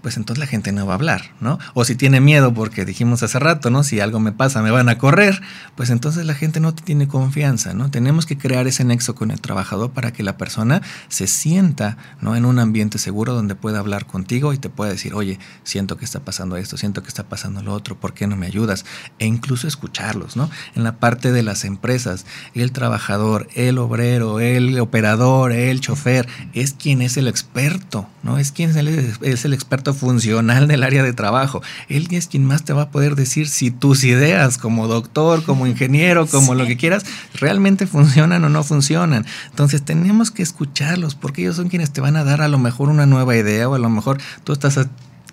[0.07, 1.59] pues entonces la gente no va a hablar, ¿no?
[1.73, 3.83] O si tiene miedo porque dijimos hace rato, ¿no?
[3.83, 5.41] Si algo me pasa me van a correr,
[5.75, 7.91] pues entonces la gente no tiene confianza, ¿no?
[7.91, 12.37] Tenemos que crear ese nexo con el trabajador para que la persona se sienta, ¿no?
[12.37, 16.05] En un ambiente seguro donde pueda hablar contigo y te pueda decir, oye, siento que
[16.05, 18.85] está pasando esto, siento que está pasando lo otro, ¿por qué no me ayudas?
[19.19, 20.49] E incluso escucharlos, ¿no?
[20.73, 26.71] En la parte de las empresas, el trabajador, el obrero, el operador, el chofer, es
[26.71, 28.37] quien es el experto, ¿no?
[28.37, 31.61] Es quien es el experto funcional del área de trabajo.
[31.89, 35.67] Él es quien más te va a poder decir si tus ideas como doctor, como
[35.67, 39.25] ingeniero, como lo que quieras, realmente funcionan o no funcionan.
[39.49, 42.89] Entonces tenemos que escucharlos porque ellos son quienes te van a dar a lo mejor
[42.89, 44.77] una nueva idea o a lo mejor tú estás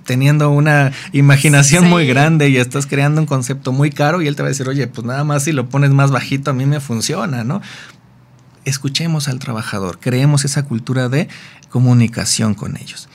[0.04, 4.42] teniendo una imaginación muy grande y estás creando un concepto muy caro y él te
[4.42, 6.80] va a decir, oye, pues nada más si lo pones más bajito a mí me
[6.80, 7.60] funciona, ¿no?
[8.64, 11.28] Escuchemos al trabajador, creemos esa cultura de
[11.68, 13.08] comunicación con ellos.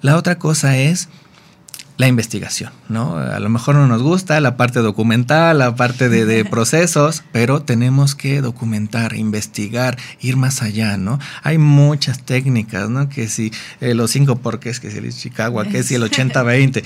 [0.00, 1.08] La otra cosa es
[1.98, 3.16] la investigación, ¿no?
[3.16, 8.14] A lo mejor no nos gusta la parte documental, la parte de, procesos, pero tenemos
[8.14, 11.18] que documentar, investigar, ir más allá, ¿no?
[11.42, 13.08] Hay muchas técnicas, ¿no?
[13.08, 16.84] Que si eh, los cinco porqués, que si el Chicago, que si el 80-20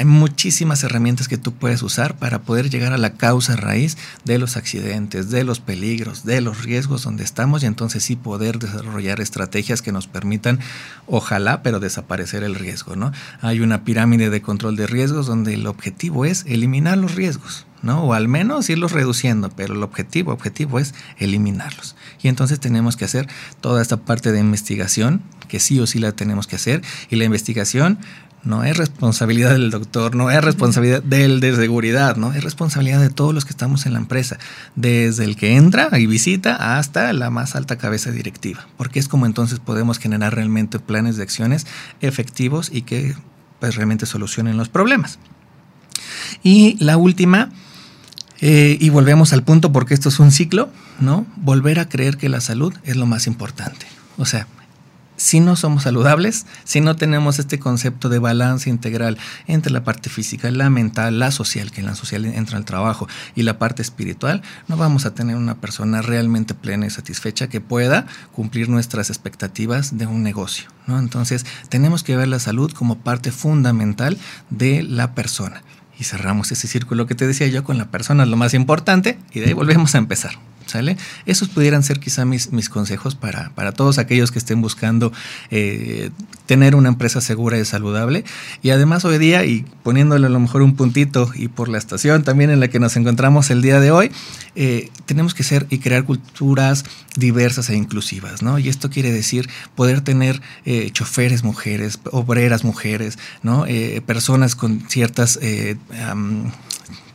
[0.00, 4.38] Hay muchísimas herramientas que tú puedes usar para poder llegar a la causa raíz de
[4.38, 9.20] los accidentes, de los peligros, de los riesgos donde estamos y entonces sí poder desarrollar
[9.20, 10.58] estrategias que nos permitan,
[11.06, 13.12] ojalá, pero desaparecer el riesgo, ¿no?
[13.42, 17.66] Hay una pirámide de control de riesgos donde el objetivo es eliminar los riesgos.
[17.82, 18.02] ¿no?
[18.04, 21.96] O al menos irlos reduciendo, pero el objetivo, objetivo es eliminarlos.
[22.22, 23.26] Y entonces tenemos que hacer
[23.60, 27.24] toda esta parte de investigación, que sí o sí la tenemos que hacer, y la
[27.24, 27.98] investigación
[28.42, 33.10] no es responsabilidad del doctor, no es responsabilidad del de seguridad, no es responsabilidad de
[33.10, 34.38] todos los que estamos en la empresa,
[34.76, 39.26] desde el que entra y visita hasta la más alta cabeza directiva, porque es como
[39.26, 41.66] entonces podemos generar realmente planes de acciones
[42.00, 43.14] efectivos y que
[43.58, 45.18] pues realmente solucionen los problemas.
[46.42, 47.50] Y la última,
[48.40, 51.26] eh, y volvemos al punto porque esto es un ciclo, ¿no?
[51.36, 53.86] Volver a creer que la salud es lo más importante.
[54.16, 54.46] O sea,
[55.20, 60.08] si no somos saludables, si no tenemos este concepto de balance integral entre la parte
[60.08, 63.82] física, la mental, la social, que en la social entra el trabajo, y la parte
[63.82, 69.10] espiritual, no vamos a tener una persona realmente plena y satisfecha que pueda cumplir nuestras
[69.10, 70.70] expectativas de un negocio.
[70.86, 70.98] ¿no?
[70.98, 74.16] Entonces, tenemos que ver la salud como parte fundamental
[74.48, 75.62] de la persona.
[75.98, 79.40] Y cerramos ese círculo que te decía yo con la persona, lo más importante, y
[79.40, 80.32] de ahí volvemos a empezar.
[80.70, 80.96] ¿Sale?
[81.26, 85.12] Esos pudieran ser quizá mis, mis consejos para, para, todos aquellos que estén buscando
[85.50, 86.10] eh,
[86.46, 88.24] tener una empresa segura y saludable.
[88.62, 92.22] Y además hoy día, y poniéndole a lo mejor un puntito y por la estación
[92.22, 94.12] también en la que nos encontramos el día de hoy,
[94.54, 96.84] eh, tenemos que ser y crear culturas
[97.16, 98.60] diversas e inclusivas, ¿no?
[98.60, 103.64] Y esto quiere decir poder tener eh, choferes mujeres, obreras mujeres, ¿no?
[104.06, 105.38] personas con ciertas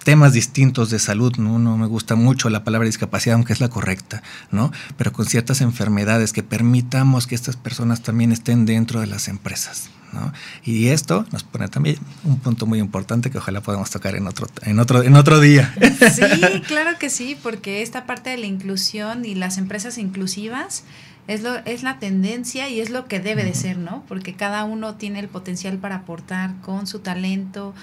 [0.05, 1.57] temas distintos de salud, ¿no?
[1.57, 4.71] no me gusta mucho la palabra discapacidad, aunque es la correcta, ¿no?
[4.97, 9.89] Pero con ciertas enfermedades que permitamos que estas personas también estén dentro de las empresas.
[10.13, 10.31] ¿no?
[10.63, 14.47] Y esto nos pone también un punto muy importante que ojalá podamos tocar en otro,
[14.61, 15.73] en otro, en otro día.
[16.13, 20.83] Sí, claro que sí, porque esta parte de la inclusión y las empresas inclusivas
[21.27, 24.03] es, lo, es la tendencia y es lo que debe de ser, ¿no?
[24.07, 27.73] Porque cada uno tiene el potencial para aportar con su talento,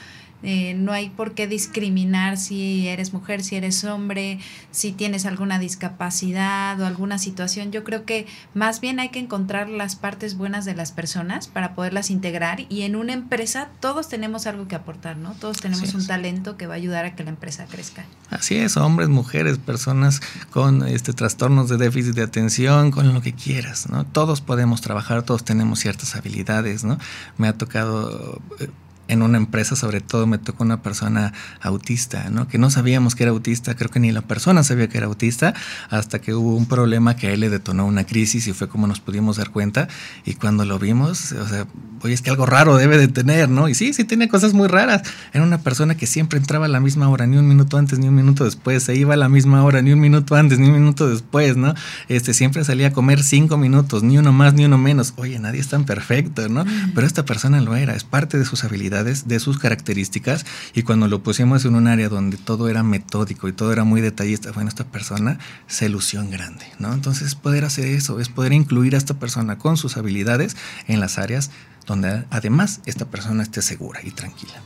[0.43, 4.39] eh, no hay por qué discriminar si eres mujer, si eres hombre,
[4.71, 7.73] si tienes alguna discapacidad o alguna situación.
[7.73, 11.75] Yo creo que más bien hay que encontrar las partes buenas de las personas para
[11.75, 15.33] poderlas integrar y en una empresa todos tenemos algo que aportar, ¿no?
[15.35, 18.05] Todos tenemos un talento que va a ayudar a que la empresa crezca.
[18.31, 20.21] Así es, hombres, mujeres, personas
[20.51, 24.05] con este trastornos de déficit de atención, con lo que quieras, ¿no?
[24.05, 26.99] Todos podemos trabajar, todos tenemos ciertas habilidades, ¿no?
[27.39, 28.69] Me ha tocado eh,
[29.13, 32.49] en una empresa, sobre todo me tocó una persona autista, ¿no?
[32.49, 35.55] Que no sabíamos que era autista, creo que ni la persona sabía que era autista,
[35.91, 38.87] hasta que hubo un problema que a él le detonó una crisis y fue como
[38.87, 39.89] nos pudimos dar cuenta.
[40.25, 41.67] Y cuando lo vimos, o sea,
[42.03, 43.69] oye, es que algo raro debe de tener, ¿no?
[43.69, 45.03] Y sí, sí tiene cosas muy raras.
[45.33, 48.09] Era una persona que siempre entraba a la misma hora, ni un minuto antes, ni
[48.09, 50.75] un minuto después, se iba a la misma hora, ni un minuto antes, ni un
[50.75, 51.75] minuto después, ¿no?
[52.09, 55.15] Este, siempre salía a comer cinco minutos, ni uno más, ni uno menos.
[55.17, 56.65] Oye, nadie es tan perfecto, ¿no?
[56.95, 61.09] Pero esta persona lo era, es parte de sus habilidades, de sus características, y cuando
[61.09, 64.69] lo pusimos en un área donde todo era metódico y todo era muy detallista, bueno,
[64.69, 66.93] esta persona se lució en grande, ¿no?
[66.93, 71.19] Entonces, poder hacer eso, es poder incluir a esta persona con sus habilidades en las
[71.19, 71.51] áreas
[71.87, 74.63] donde además esta persona esté segura y tranquila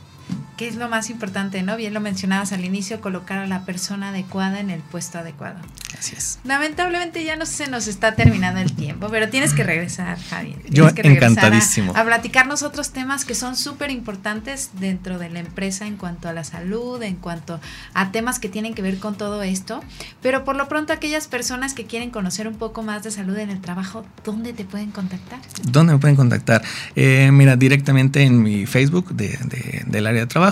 [0.57, 1.77] que es lo más importante, ¿no?
[1.77, 5.59] Bien lo mencionabas al inicio, colocar a la persona adecuada en el puesto adecuado.
[5.97, 6.39] Así es.
[6.43, 10.57] Lamentablemente ya no se nos está terminando el tiempo, pero tienes que regresar, Javier.
[10.69, 11.93] Yo encantadísimo.
[11.95, 16.33] A, platicarnos otros temas que son súper importantes dentro de la empresa en cuanto a
[16.33, 17.59] la salud, en cuanto
[17.93, 19.83] a temas que tienen que ver con todo esto.
[20.21, 23.51] Pero por lo pronto, aquellas personas que quieren conocer un poco más de salud en
[23.51, 25.39] el trabajo, ¿dónde te pueden contactar?
[25.69, 26.63] ¿Dónde me pueden contactar?
[26.95, 29.37] Eh, mira, directamente en mi Facebook de,
[29.85, 30.46] del área de trabajo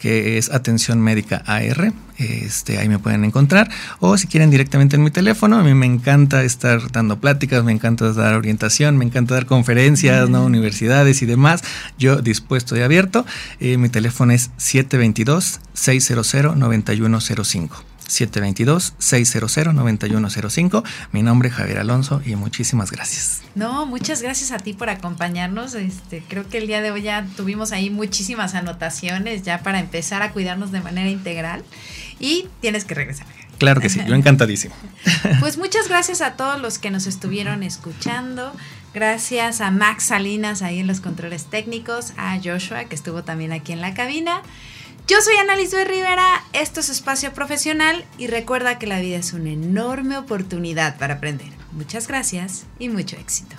[0.00, 1.92] que es Atención Médica AR.
[2.18, 3.70] Este, ahí me pueden encontrar.
[4.00, 7.72] O si quieren directamente en mi teléfono, a mí me encanta estar dando pláticas, me
[7.72, 10.44] encanta dar orientación, me encanta dar conferencias, ¿no?
[10.44, 11.62] universidades y demás.
[11.98, 13.26] Yo dispuesto y abierto.
[13.60, 17.95] Eh, mi teléfono es 722 600 9105.
[18.08, 20.82] 722-600-9105.
[21.12, 23.42] Mi nombre es Javier Alonso y muchísimas gracias.
[23.54, 25.74] No, muchas gracias a ti por acompañarnos.
[25.74, 30.22] Este, creo que el día de hoy ya tuvimos ahí muchísimas anotaciones ya para empezar
[30.22, 31.62] a cuidarnos de manera integral
[32.18, 33.26] y tienes que regresar.
[33.58, 34.74] Claro que sí, yo encantadísimo.
[35.40, 38.52] Pues muchas gracias a todos los que nos estuvieron escuchando.
[38.92, 43.72] Gracias a Max Salinas ahí en los controles técnicos, a Joshua que estuvo también aquí
[43.72, 44.42] en la cabina.
[45.08, 49.32] Yo soy Ana Lisbeth Rivera, esto es Espacio Profesional y recuerda que la vida es
[49.34, 51.46] una enorme oportunidad para aprender.
[51.70, 53.54] Muchas gracias y mucho éxito.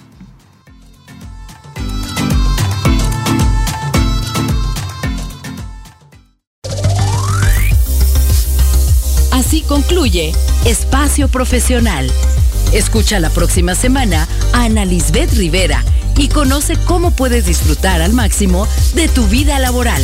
[9.32, 10.34] Así concluye
[10.66, 12.12] Espacio Profesional.
[12.74, 15.82] Escucha la próxima semana a Ana Lisbeth Rivera
[16.18, 20.04] y conoce cómo puedes disfrutar al máximo de tu vida laboral.